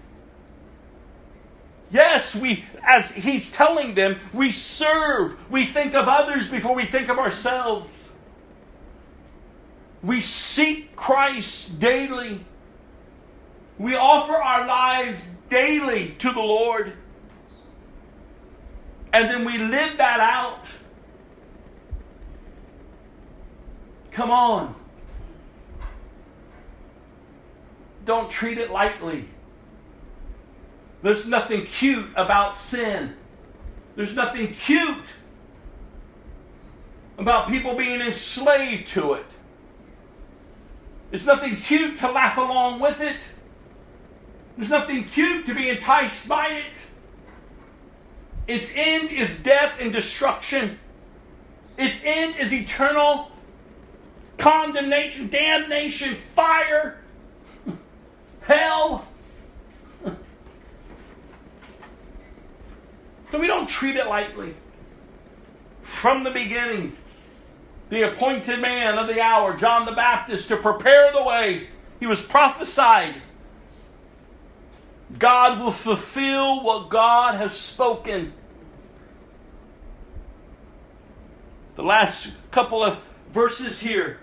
[1.91, 5.37] Yes, we, as he's telling them, we serve.
[5.51, 8.13] We think of others before we think of ourselves.
[10.03, 12.45] We seek Christ daily.
[13.79, 16.93] We offer our lives daily to the Lord.
[19.13, 20.69] And then we live that out.
[24.11, 24.75] Come on.
[28.05, 29.29] Don't treat it lightly.
[31.03, 33.15] There's nothing cute about sin.
[33.95, 35.15] There's nothing cute
[37.19, 39.27] about people being enslaved to it.
[41.11, 43.19] There's nothing cute to laugh along with it.
[44.57, 46.87] There's nothing cute to be enticed by it.
[48.47, 50.79] Its end is death and destruction.
[51.77, 53.31] Its end is eternal
[54.39, 56.99] condemnation, damnation, fire,
[58.41, 59.07] hell.
[63.33, 64.55] So we don't treat it lightly.
[65.83, 66.97] From the beginning,
[67.91, 71.67] the appointed man of the hour, John the Baptist, to prepare the way,
[71.99, 73.17] he was prophesied.
[75.19, 78.33] God will fulfill what God has spoken.
[81.77, 82.99] The last couple of
[83.33, 84.21] verses here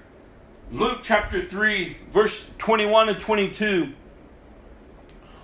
[0.74, 3.94] Luke chapter 3, verse 21 and 22.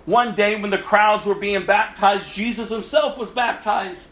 [0.06, 4.08] One day when the crowds were being baptized, Jesus himself was baptized.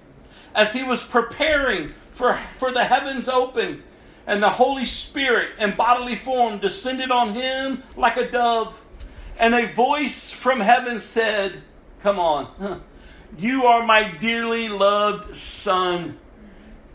[0.54, 3.82] As he was preparing for, for the heavens open,
[4.28, 8.80] and the Holy Spirit in bodily form descended on him like a dove.
[9.40, 11.62] And a voice from heaven said,
[12.02, 12.82] Come on,
[13.38, 16.18] you are my dearly loved Son,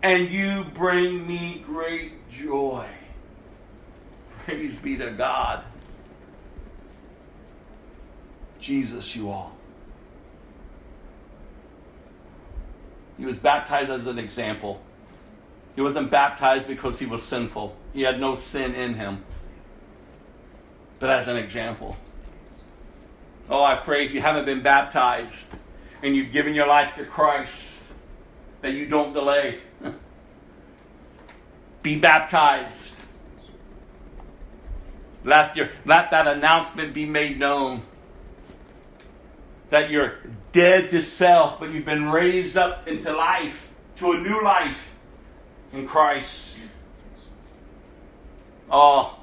[0.01, 2.85] and you bring me great joy.
[4.45, 5.63] Praise be to God.
[8.59, 9.53] Jesus, you all.
[13.17, 14.81] He was baptized as an example.
[15.75, 19.23] He wasn't baptized because he was sinful, he had no sin in him,
[20.99, 21.97] but as an example.
[23.49, 25.47] Oh, I pray if you haven't been baptized
[26.01, 27.79] and you've given your life to Christ,
[28.61, 29.59] that you don't delay.
[31.81, 32.95] Be baptized.
[35.25, 37.83] Let, your, let that announcement be made known
[39.69, 40.15] that you're
[40.51, 44.95] dead to self, but you've been raised up into life to a new life
[45.71, 46.59] in Christ.
[48.69, 49.22] Oh,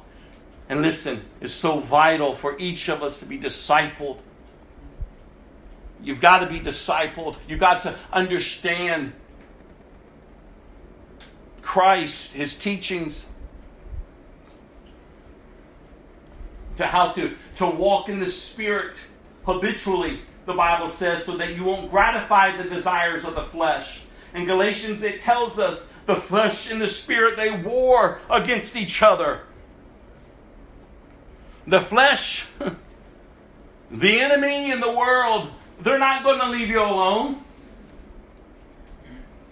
[0.70, 4.18] and listen, it's so vital for each of us to be discipled.
[6.00, 7.36] You've got to be discipled.
[7.48, 9.12] You've got to understand
[11.60, 13.26] Christ, his teachings,
[16.76, 18.96] to how to, to walk in the Spirit
[19.44, 24.02] habitually, the Bible says, so that you won't gratify the desires of the flesh.
[24.34, 29.40] In Galatians, it tells us the flesh and the spirit, they war against each other.
[31.70, 32.48] The flesh,
[33.92, 37.44] the enemy in the world, they're not going to leave you alone.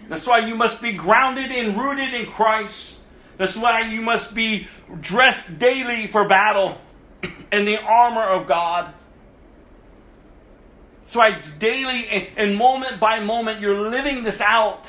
[0.08, 2.98] That's why you must be grounded and rooted in Christ.
[3.36, 4.66] That's why you must be
[5.00, 6.80] dressed daily for battle
[7.52, 8.92] in the armor of God.
[11.02, 14.88] That's why it's daily and, moment by moment you're living this out.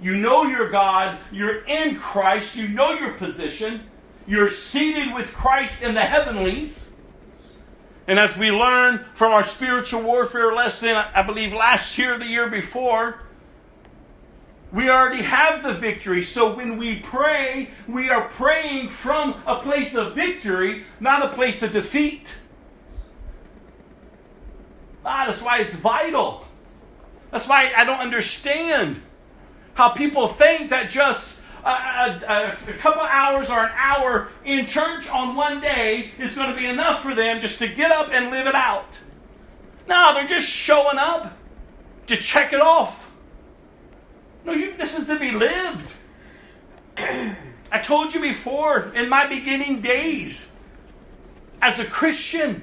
[0.00, 3.87] You know your God, you're in Christ, you know your position,
[4.28, 6.92] you're seated with Christ in the heavenlies.
[8.06, 12.48] And as we learn from our spiritual warfare lesson, I believe last year, the year
[12.48, 13.20] before,
[14.70, 16.22] we already have the victory.
[16.22, 21.62] So when we pray, we are praying from a place of victory, not a place
[21.62, 22.36] of defeat.
[25.06, 26.46] Ah, that's why it's vital.
[27.30, 29.00] That's why I don't understand
[29.72, 31.37] how people think that just
[31.68, 36.50] a, a, a, couple hours or an hour in church on one day is going
[36.50, 38.98] to be enough for them just to get up and live it out.
[39.86, 41.36] No, they're just showing up
[42.06, 43.10] to check it off.
[44.44, 45.90] No, you, this is to be lived.
[46.96, 50.46] I told you before in my beginning days
[51.60, 52.62] as a Christian,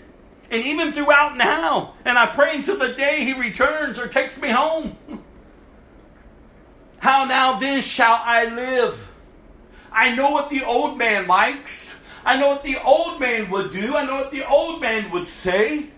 [0.50, 4.50] and even throughout now, and I pray until the day He returns or takes me
[4.50, 4.98] home.
[7.06, 9.00] How now then shall I live?
[9.92, 12.00] I know what the old man likes.
[12.26, 13.96] I know what the old man would do.
[13.96, 15.92] I know what the old man would say.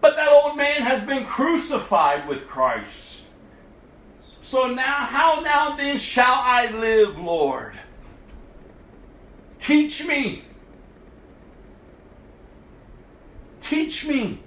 [0.00, 3.22] But that old man has been crucified with Christ.
[4.42, 7.76] So now, how now then shall I live, Lord?
[9.58, 10.44] Teach me.
[13.60, 14.38] Teach me,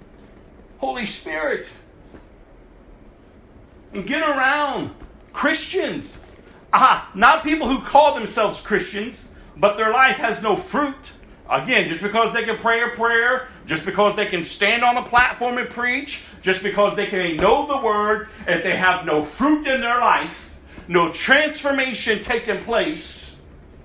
[0.78, 1.68] Holy Spirit.
[3.92, 4.94] And get around
[5.34, 6.18] Christians.
[6.72, 11.12] Aha, not people who call themselves Christians, but their life has no fruit.
[11.50, 15.02] Again, just because they can pray a prayer, just because they can stand on a
[15.02, 19.66] platform and preach, just because they can know the word, if they have no fruit
[19.66, 20.50] in their life,
[20.88, 23.36] no transformation taking place,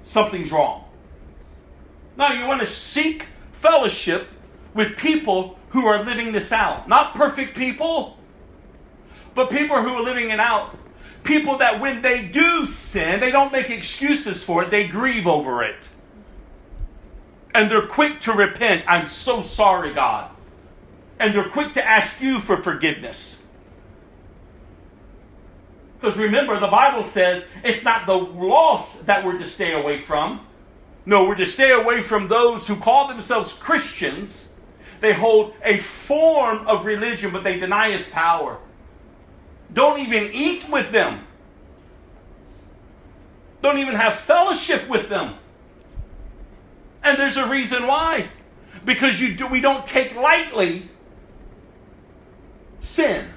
[0.03, 0.85] something's wrong.
[2.15, 4.27] Now, you want to seek fellowship
[4.73, 6.87] with people who are living this out.
[6.87, 8.17] Not perfect people,
[9.35, 10.75] but people who are living it out
[11.23, 15.63] people that when they do sin, they don't make excuses for it, they grieve over
[15.63, 15.89] it.
[17.53, 18.83] And they're quick to repent.
[18.87, 20.31] I'm so sorry, God.
[21.19, 23.39] And they're quick to ask you for forgiveness.
[25.99, 30.45] Because remember, the Bible says it's not the lost that we're to stay away from.
[31.05, 34.49] No, we're to stay away from those who call themselves Christians.
[35.01, 38.59] They hold a form of religion, but they deny its power.
[39.71, 41.25] Don't even eat with them.
[43.61, 45.35] Don't even have fellowship with them.
[47.03, 48.29] And there's a reason why.
[48.85, 50.89] Because you do, we don't take lightly
[52.79, 53.27] sin.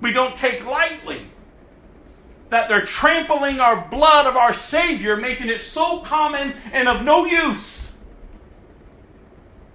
[0.00, 1.26] We don't take lightly
[2.50, 7.24] that they're trampling our blood of our Savior, making it so common and of no
[7.24, 7.92] use.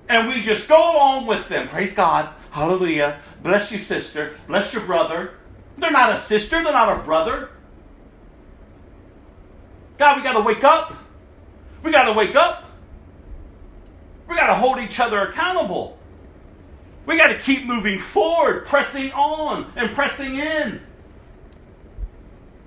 [0.09, 1.67] And we just go along with them.
[1.67, 2.29] Praise God.
[2.51, 3.19] Hallelujah.
[3.45, 4.35] Bless you, sister.
[4.47, 5.35] Bless your brother.
[5.77, 7.49] They're not a sister, they're not a brother.
[9.99, 10.95] God, we got to wake up.
[11.83, 12.63] We got to wake up.
[14.27, 15.99] We got to hold each other accountable.
[17.05, 20.81] We got to keep moving forward, pressing on and pressing in.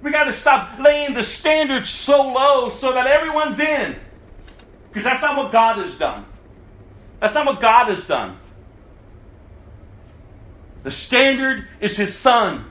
[0.01, 3.97] We got to stop laying the standards so low so that everyone's in.
[4.91, 6.25] Because that's not what God has done.
[7.19, 8.39] That's not what God has done.
[10.89, 12.65] The standard is his son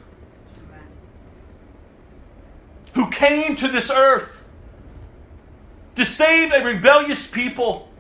[2.95, 4.41] who came to this earth
[5.95, 7.91] to save a rebellious people.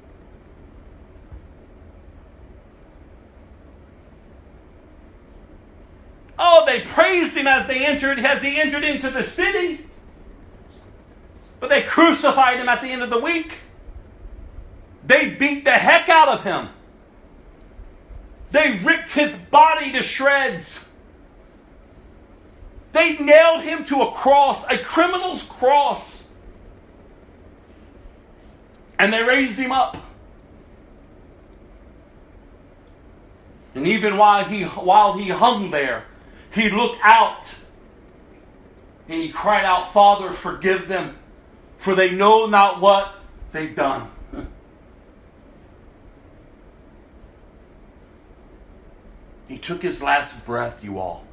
[6.39, 9.85] Oh, they praised him as they entered, as he entered into the city.
[11.59, 13.53] But they crucified him at the end of the week.
[15.05, 16.69] They beat the heck out of him.
[18.51, 20.87] They ripped his body to shreds.
[22.93, 26.27] They nailed him to a cross, a criminal's cross.
[28.97, 29.97] And they raised him up.
[33.75, 36.05] And even while he, while he hung there,
[36.51, 37.43] he looked out
[39.07, 41.15] and he cried out, Father, forgive them,
[41.77, 43.13] for they know not what
[43.51, 44.09] they've done.
[49.47, 51.25] He took his last breath, you all.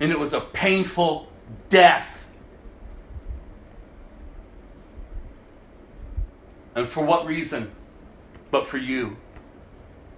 [0.00, 1.28] And it was a painful
[1.70, 2.26] death.
[6.74, 7.72] And for what reason?
[8.50, 9.16] But for you,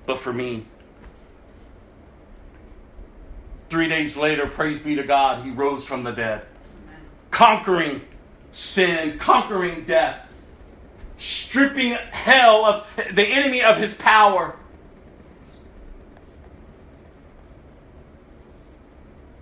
[0.07, 0.67] but for me.
[3.71, 6.45] Three days later, praise be to God, he rose from the dead,
[7.31, 8.03] conquering
[8.53, 10.27] sin, conquering death,
[11.19, 14.57] stripping hell of the enemy of his power.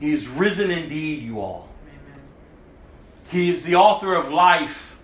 [0.01, 1.69] He is risen indeed, you all.
[1.87, 2.21] Amen.
[3.31, 4.99] He is the author of life.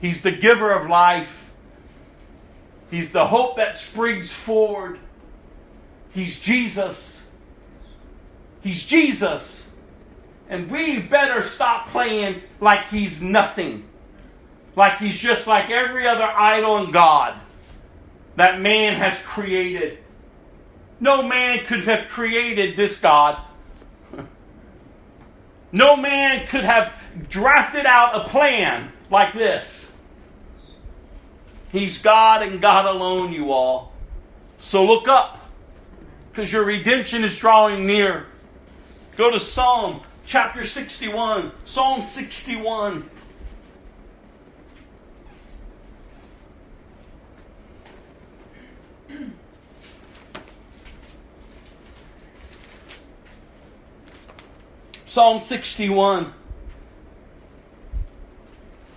[0.00, 1.50] He's the giver of life.
[2.90, 4.98] He's the hope that springs forward.
[6.10, 7.26] He's Jesus.
[8.60, 9.70] He's Jesus.
[10.48, 13.88] And we better stop playing like he's nothing.
[14.76, 17.34] Like he's just like every other idol and God
[18.36, 19.98] that man has created.
[21.00, 23.40] No man could have created this God.
[25.72, 26.92] No man could have
[27.30, 29.90] drafted out a plan like this.
[31.70, 33.92] He's God and God alone, you all.
[34.58, 35.50] So look up,
[36.30, 38.26] because your redemption is drawing near.
[39.16, 41.50] Go to Psalm chapter 61.
[41.64, 43.08] Psalm 61.
[55.12, 56.32] Psalm 61.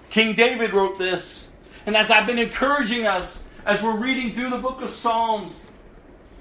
[0.10, 1.50] King David wrote this.
[1.86, 5.68] And as I've been encouraging us as we're reading through the book of Psalms,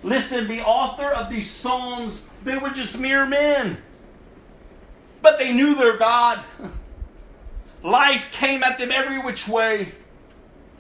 [0.05, 3.79] listen, the author of these Psalms they were just mere men.
[5.21, 6.39] But they knew their God.
[7.83, 9.93] Life came at them every which way.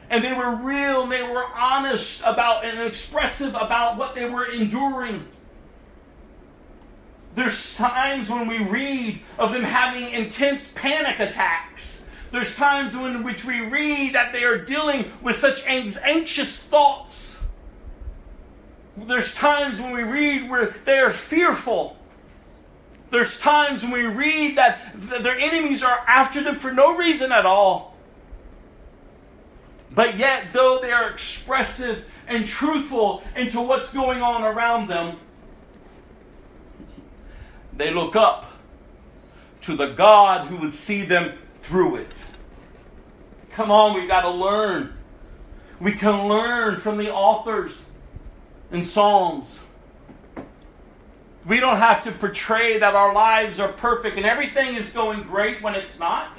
[0.08, 4.46] And they were real and they were honest about and expressive about what they were
[4.46, 5.26] enduring.
[7.34, 12.04] There's times when we read of them having intense panic attacks.
[12.30, 17.40] There's times in which we read that they are dealing with such anxious thoughts.
[18.96, 21.96] There's times when we read where they are fearful.
[23.10, 27.46] There's times when we read that their enemies are after them for no reason at
[27.46, 27.96] all.
[29.92, 35.18] But yet, though they are expressive and truthful into what's going on around them,
[37.76, 38.52] they look up
[39.62, 42.12] to the God who would see them through it.
[43.52, 44.94] Come on, we've got to learn.
[45.80, 47.84] We can learn from the authors
[48.70, 49.62] in Psalms.
[51.46, 55.62] We don't have to portray that our lives are perfect and everything is going great
[55.62, 56.38] when it's not.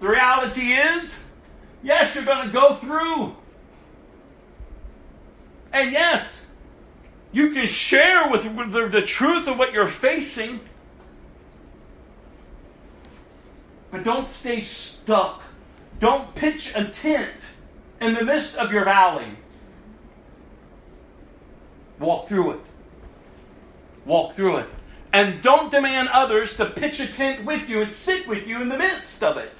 [0.00, 1.18] The reality is,
[1.82, 3.34] yes, you're going to go through.
[5.72, 6.46] And yes,
[7.32, 10.60] you can share with, the, the truth of what you're facing.
[13.90, 15.42] But don't stay stuck.
[16.00, 17.50] Don't pitch a tent
[18.00, 19.26] in the midst of your valley.
[21.98, 22.60] Walk through it.
[24.04, 24.66] Walk through it.
[25.12, 28.68] And don't demand others to pitch a tent with you and sit with you in
[28.68, 29.52] the midst of it.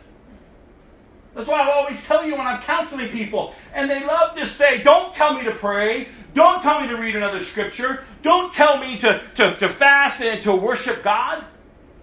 [1.38, 4.82] That's why I always tell you when I'm counseling people, and they love to say,
[4.82, 6.08] Don't tell me to pray.
[6.34, 8.02] Don't tell me to read another scripture.
[8.22, 11.44] Don't tell me to, to, to fast and to worship God.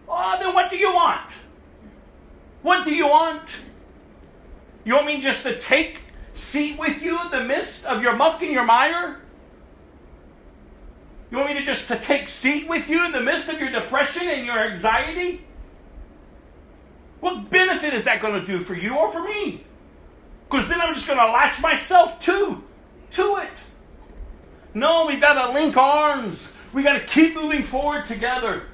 [0.07, 1.34] Oh, then what do you want?
[2.62, 3.57] What do you want?
[4.86, 5.98] You want me just to take
[6.34, 9.20] seat with you in the midst of your muck and your mire?
[11.30, 13.70] You want me to just to take seat with you in the midst of your
[13.70, 15.45] depression and your anxiety?
[17.26, 19.64] What benefit is that going to do for you or for me?
[20.47, 22.64] Because then I'm just going to latch myself to
[23.14, 23.49] to it.
[24.76, 26.53] No, we've got to link arms.
[26.72, 28.68] We've got to keep moving forward together.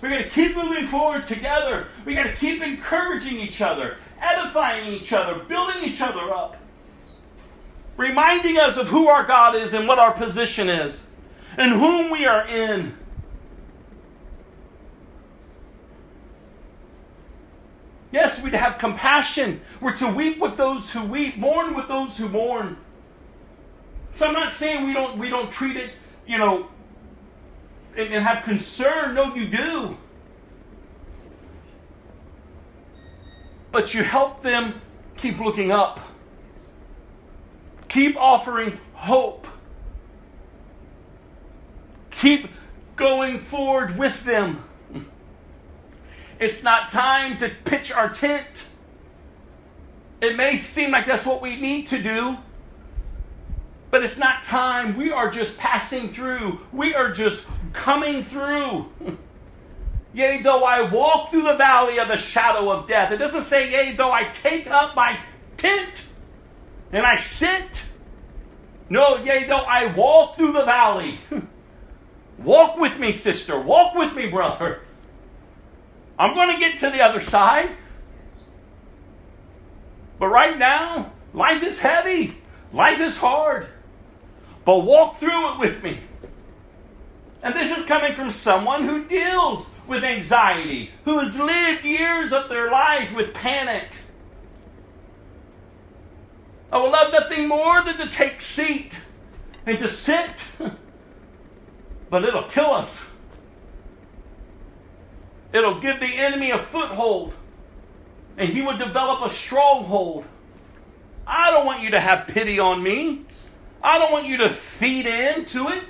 [0.00, 1.88] We've got to keep moving forward together.
[2.06, 6.56] We've got to keep encouraging each other, edifying each other, building each other up,
[7.98, 11.04] reminding us of who our God is and what our position is
[11.58, 12.96] and whom we are in.
[18.12, 19.60] Yes, to have compassion.
[19.80, 22.76] We're to weep with those who weep, mourn with those who mourn.
[24.14, 25.92] So I'm not saying we don't we don't treat it,
[26.26, 26.68] you know,
[27.96, 29.14] and have concern.
[29.14, 29.96] No, you do.
[33.70, 34.80] But you help them
[35.16, 36.00] keep looking up,
[37.88, 39.46] keep offering hope,
[42.10, 42.48] keep
[42.96, 44.64] going forward with them.
[46.40, 48.66] It's not time to pitch our tent.
[50.22, 52.38] It may seem like that's what we need to do,
[53.90, 54.96] but it's not time.
[54.96, 56.60] We are just passing through.
[56.72, 58.90] We are just coming through.
[60.14, 63.12] Yea, though I walk through the valley of the shadow of death.
[63.12, 65.16] It doesn't say, yea, though I take up my
[65.56, 66.08] tent
[66.90, 67.84] and I sit.
[68.88, 71.20] No, yea, though I walk through the valley.
[72.38, 73.60] walk with me, sister.
[73.60, 74.80] Walk with me, brother.
[76.20, 77.70] I'm going to get to the other side.
[80.18, 82.36] But right now, life is heavy.
[82.74, 83.68] Life is hard.
[84.66, 86.00] But walk through it with me.
[87.42, 92.50] And this is coming from someone who deals with anxiety, who has lived years of
[92.50, 93.88] their life with panic.
[96.70, 98.92] I would love nothing more than to take seat
[99.64, 100.44] and to sit,
[102.10, 103.09] but it'll kill us.
[105.52, 107.32] It'll give the enemy a foothold,
[108.36, 110.24] and he will develop a stronghold.
[111.26, 113.24] I don't want you to have pity on me.
[113.82, 115.84] I don't want you to feed into it.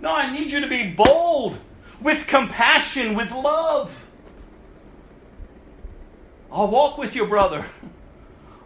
[0.00, 1.58] No, I need you to be bold,
[2.00, 4.06] with compassion, with love.
[6.50, 7.66] I'll walk with you, brother.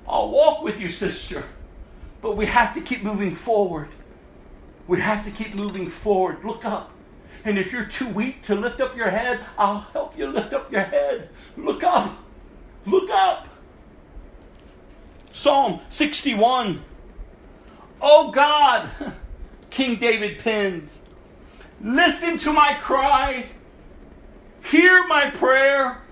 [0.07, 1.45] I'll walk with you, sister.
[2.21, 3.89] But we have to keep moving forward.
[4.87, 6.45] We have to keep moving forward.
[6.45, 6.91] Look up.
[7.45, 10.71] And if you're too weak to lift up your head, I'll help you lift up
[10.73, 11.31] your head.
[11.57, 12.17] Look up.
[12.87, 13.49] Look up.
[15.33, 16.83] Psalm 61.
[18.01, 18.89] Oh God,
[19.71, 21.01] King David pins,
[21.81, 23.47] listen to my cry,
[24.65, 26.03] hear my prayer.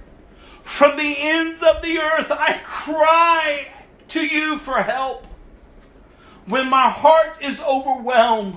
[0.62, 3.68] From the ends of the earth, I cry
[4.08, 5.26] to you for help.
[6.46, 8.56] When my heart is overwhelmed,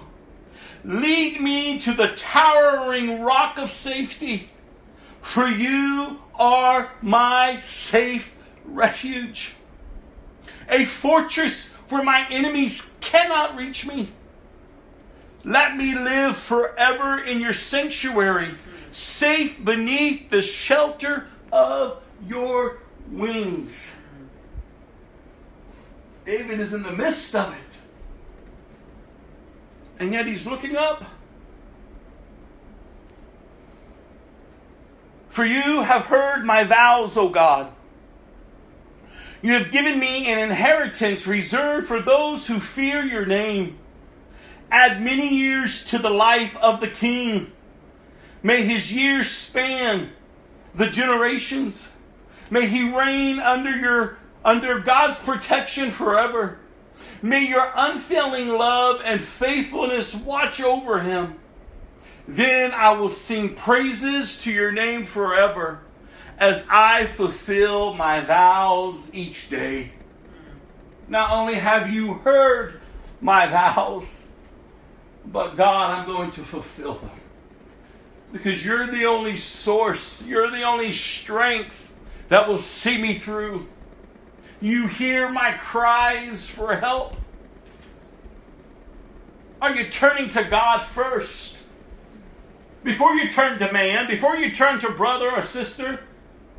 [0.84, 4.50] lead me to the towering rock of safety,
[5.22, 8.34] for you are my safe
[8.66, 9.54] refuge,
[10.70, 14.12] a fortress where my enemies cannot reach me.
[15.44, 18.56] Let me live forever in your sanctuary,
[18.92, 22.80] safe beneath the shelter of your
[23.10, 23.92] wings.
[26.26, 27.69] David is in the midst of it.
[30.00, 31.04] And yet he's looking up.
[35.30, 37.72] For you have heard my vows, O God.
[39.42, 43.78] You have given me an inheritance reserved for those who fear your name.
[44.72, 47.52] Add many years to the life of the king.
[48.44, 50.12] May his years span
[50.76, 51.88] the generations.
[52.50, 56.60] May he reign under your under God's protection forever.
[57.22, 61.36] May your unfailing love and faithfulness watch over him.
[62.28, 65.82] Then I will sing praises to your name forever
[66.38, 69.92] as I fulfill my vows each day.
[71.08, 72.80] Not only have you heard
[73.20, 74.28] my vows,
[75.26, 77.10] but God, I'm going to fulfill them.
[78.32, 81.88] Because you're the only source, you're the only strength
[82.30, 83.68] that will see me through.
[84.62, 87.16] You hear my cries for help.
[89.62, 91.58] Are you turning to God first?
[92.84, 96.00] Before you turn to man, before you turn to brother or sister,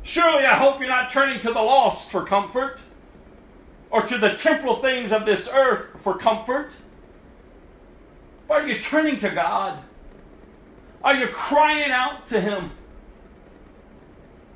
[0.03, 2.79] Surely I hope you're not turning to the lost for comfort
[3.89, 6.71] or to the temporal things of this earth for comfort.
[8.49, 9.79] Are you turning to God?
[11.03, 12.71] Are you crying out to Him?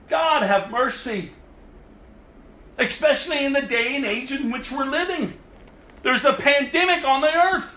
[0.09, 1.31] God, have mercy.
[2.77, 5.33] Especially in the day and age in which we're living.
[6.03, 7.75] There's a pandemic on the earth.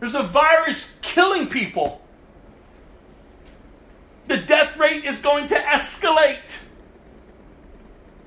[0.00, 2.02] There's a virus killing people
[4.32, 6.58] the death rate is going to escalate.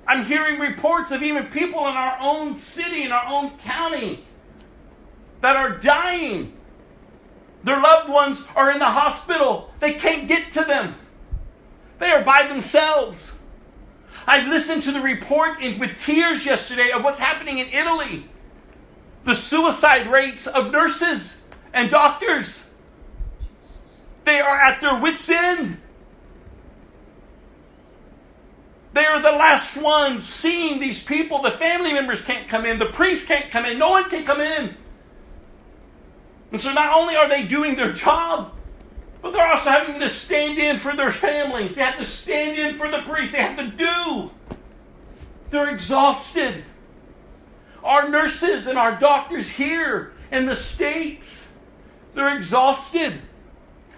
[0.07, 4.23] I'm hearing reports of even people in our own city, in our own county,
[5.41, 6.53] that are dying.
[7.63, 9.73] Their loved ones are in the hospital.
[9.80, 10.95] They can't get to them.
[11.97, 13.34] They are by themselves.
[14.28, 18.26] I listened to the report in, with tears yesterday of what's happening in Italy.
[19.24, 21.42] The suicide rates of nurses
[21.74, 22.70] and doctors.
[24.24, 25.80] They are at their wits' end.
[28.94, 31.42] They are the last ones seeing these people.
[31.42, 32.80] The family members can't come in.
[32.80, 33.78] The priest can't come in.
[33.78, 34.76] No one can come in.
[36.52, 38.55] And so not only are they doing their job,
[39.26, 41.73] But they're also having to stand in for their families.
[41.73, 43.31] They have to stand in for the priests.
[43.31, 44.30] They have to do.
[45.49, 46.64] They're exhausted.
[47.84, 51.52] Our nurses and our doctors here in the States,
[52.14, 53.19] they're exhausted.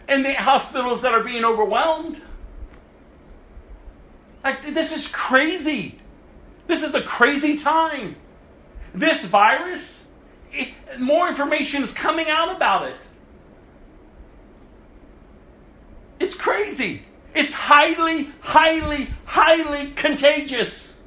[0.07, 2.21] And the hospitals that are being overwhelmed.
[4.45, 5.99] Like, this is crazy.
[6.67, 8.15] This is a crazy time.
[8.93, 10.05] This virus,
[10.53, 12.95] it, more information is coming out about it.
[16.19, 17.03] It's crazy.
[17.35, 20.97] It's highly, highly, highly contagious.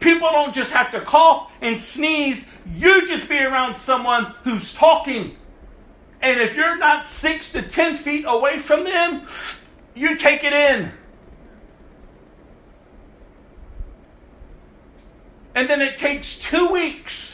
[0.00, 2.46] People don't just have to cough and sneeze.
[2.74, 5.36] You just be around someone who's talking.
[6.20, 9.26] And if you're not six to ten feet away from them,
[9.94, 10.90] you take it in.
[15.54, 17.33] And then it takes two weeks.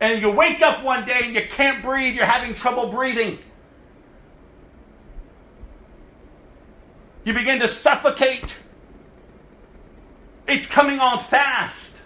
[0.00, 3.38] And you wake up one day and you can't breathe, you're having trouble breathing.
[7.24, 8.54] You begin to suffocate.
[10.46, 11.96] It's coming on fast.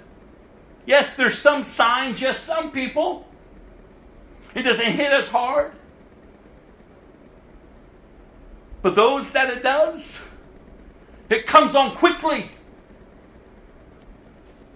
[0.84, 3.26] Yes, there's some signs, yes, some people.
[4.54, 5.72] It doesn't hit as hard.
[8.82, 10.20] But those that it does,
[11.30, 12.50] it comes on quickly.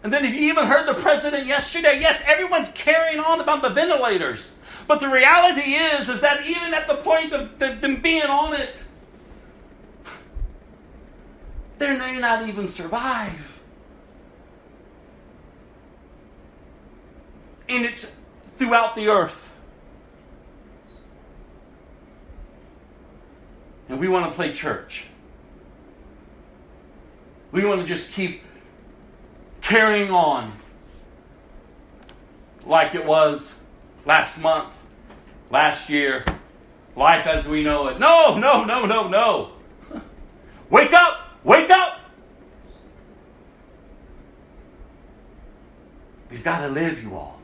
[0.06, 3.70] And then, if you even heard the president yesterday, yes, everyone's carrying on about the
[3.70, 4.52] ventilators.
[4.86, 8.76] But the reality is, is that even at the point of them being on it,
[11.78, 13.60] they may not even survive.
[17.68, 18.08] And it's
[18.58, 19.52] throughout the earth.
[23.88, 25.06] And we want to play church.
[27.50, 28.45] We want to just keep
[29.66, 30.52] carrying on
[32.64, 33.56] like it was
[34.04, 34.68] last month,
[35.50, 36.24] last year,
[36.94, 37.98] life as we know it.
[37.98, 39.50] No, no, no, no, no.
[40.70, 41.18] Wake up!
[41.42, 41.98] Wake up!
[46.30, 47.40] We've got to live, you all.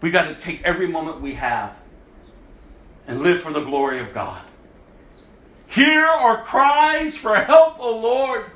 [0.00, 1.76] We've got to take every moment we have
[3.06, 4.42] and live for the glory of God.
[5.68, 8.46] Hear our cries for help, O Lord.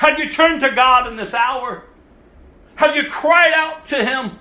[0.00, 1.84] Have you turned to God in this hour?
[2.76, 4.38] Have you cried out to Him?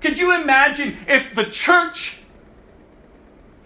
[0.00, 2.18] Could you imagine if the church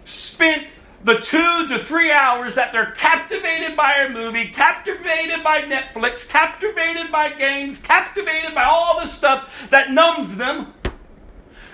[0.06, 0.68] spent
[1.05, 7.12] the two to three hours that they're captivated by a movie, captivated by Netflix, captivated
[7.12, 10.72] by games, captivated by all the stuff that numbs them,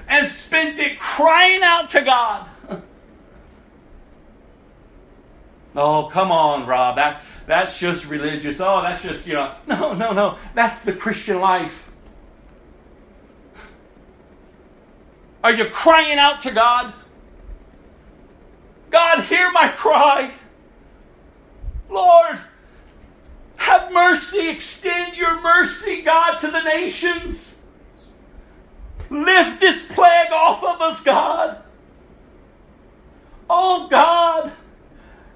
[0.08, 2.48] and spent it crying out to God?
[5.76, 6.96] oh, come on, Rob.
[6.96, 8.60] That, that's just religious.
[8.60, 9.54] Oh, that's just, you know.
[9.66, 10.38] No, no, no.
[10.54, 11.88] That's the Christian life.
[15.42, 16.94] Are you crying out to God?
[18.90, 20.32] God, hear my cry.
[21.90, 22.38] Lord,
[23.56, 24.48] have mercy.
[24.48, 27.60] Extend your mercy, God, to the nations.
[29.10, 31.62] Lift this plague off of us, God.
[33.50, 34.52] Oh, God,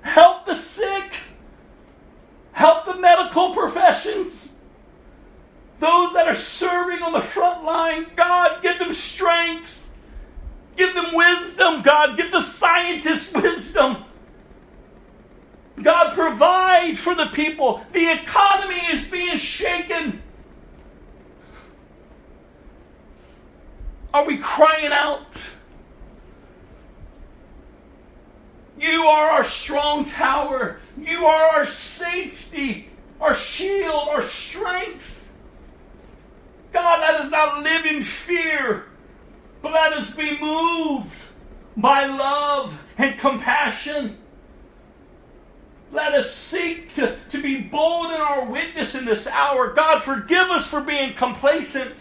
[0.03, 1.13] help the sick.
[2.57, 4.49] Help the medical professions.
[5.79, 9.69] Those that are serving on the front line, God, give them strength.
[10.75, 12.17] Give them wisdom, God.
[12.17, 14.05] Give the scientists wisdom.
[15.83, 17.83] God, provide for the people.
[17.93, 20.23] The economy is being shaken.
[24.15, 25.39] Are we crying out?
[28.79, 30.79] You are our strong tower.
[30.99, 32.91] You are our safety,
[33.21, 35.25] our shield, our strength.
[36.73, 38.85] God, let us not live in fear,
[39.63, 41.17] but let us be moved
[41.77, 44.19] by love and compassion.
[45.93, 49.73] Let us seek to, to be bold in our witness in this hour.
[49.73, 51.95] God, forgive us for being complacent.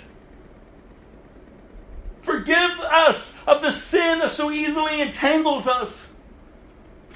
[2.23, 6.09] Forgive us of the sin that so easily entangles us.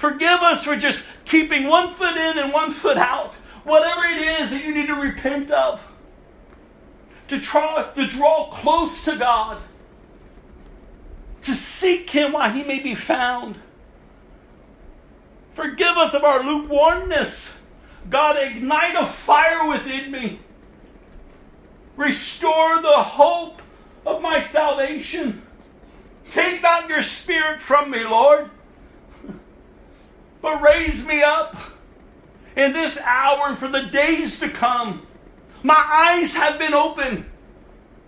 [0.00, 3.34] Forgive us for just keeping one foot in and one foot out.
[3.64, 5.86] Whatever it is that you need to repent of.
[7.28, 9.60] To try to draw close to God.
[11.42, 13.58] To seek Him while He may be found.
[15.52, 17.52] Forgive us of our lukewarmness.
[18.08, 20.40] God, ignite a fire within me.
[21.96, 23.60] Restore the hope
[24.06, 25.42] of my salvation.
[26.30, 28.50] Take not your spirit from me, Lord
[30.42, 31.56] but raise me up
[32.56, 35.06] in this hour and for the days to come.
[35.62, 37.26] My eyes have been opened.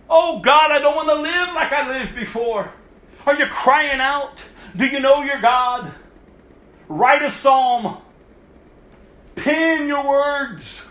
[0.09, 2.73] Oh God, I don't want to live like I lived before.
[3.27, 4.39] Are you crying out?
[4.77, 5.93] Do you know your God?
[6.89, 7.99] Write a psalm.
[9.37, 10.85] Pen your words.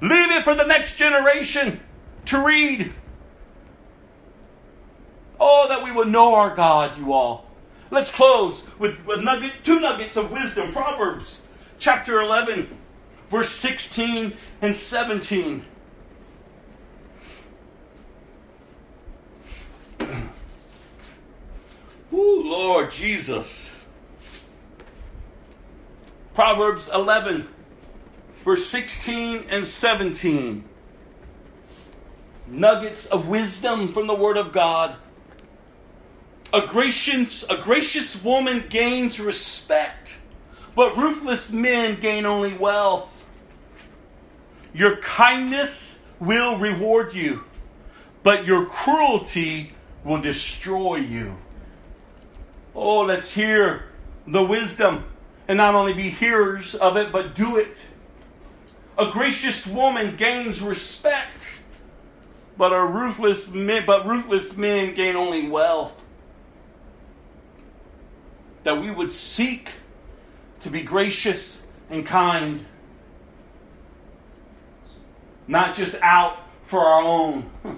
[0.00, 1.80] Leave it for the next generation
[2.26, 2.92] to read.
[5.40, 7.50] Oh, that we would know our God, you all.
[7.90, 10.72] Let's close with a nugget, two nuggets of wisdom.
[10.72, 11.42] Proverbs
[11.78, 12.78] chapter 11,
[13.30, 14.32] verse 16
[14.62, 15.64] and 17.
[22.12, 23.70] Ooh, Lord Jesus.
[26.34, 27.46] Proverbs 11,
[28.44, 30.64] verse 16 and 17.
[32.46, 34.96] Nuggets of wisdom from the Word of God.
[36.54, 40.16] A gracious, a gracious woman gains respect,
[40.76, 43.10] but ruthless men gain only wealth.
[44.72, 47.42] Your kindness will reward you,
[48.22, 49.72] but your cruelty
[50.04, 51.36] will destroy you.
[52.72, 53.86] Oh, let's hear
[54.24, 55.06] the wisdom
[55.48, 57.80] and not only be hearers of it, but do it.
[58.96, 61.50] A gracious woman gains respect,
[62.56, 66.02] but a ruthless men, but ruthless men gain only wealth.
[68.64, 69.68] That we would seek
[70.60, 72.64] to be gracious and kind,
[75.46, 77.74] not just out for our own hmm.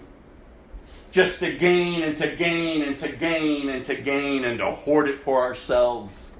[1.10, 5.08] just to gain and to gain and to gain and to gain and to hoard
[5.08, 6.30] it for ourselves.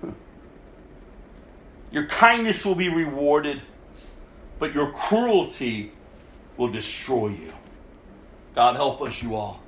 [0.00, 0.10] Hmm.
[1.90, 3.60] Your kindness will be rewarded,
[4.58, 5.92] but your cruelty
[6.56, 7.52] will destroy you.
[8.54, 9.60] God help us, you all.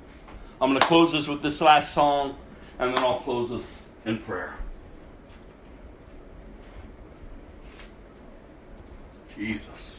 [0.61, 2.35] I'm going to close this with this last song,
[2.79, 4.55] and then I'll close us in prayer.
[9.35, 9.92] Jesus.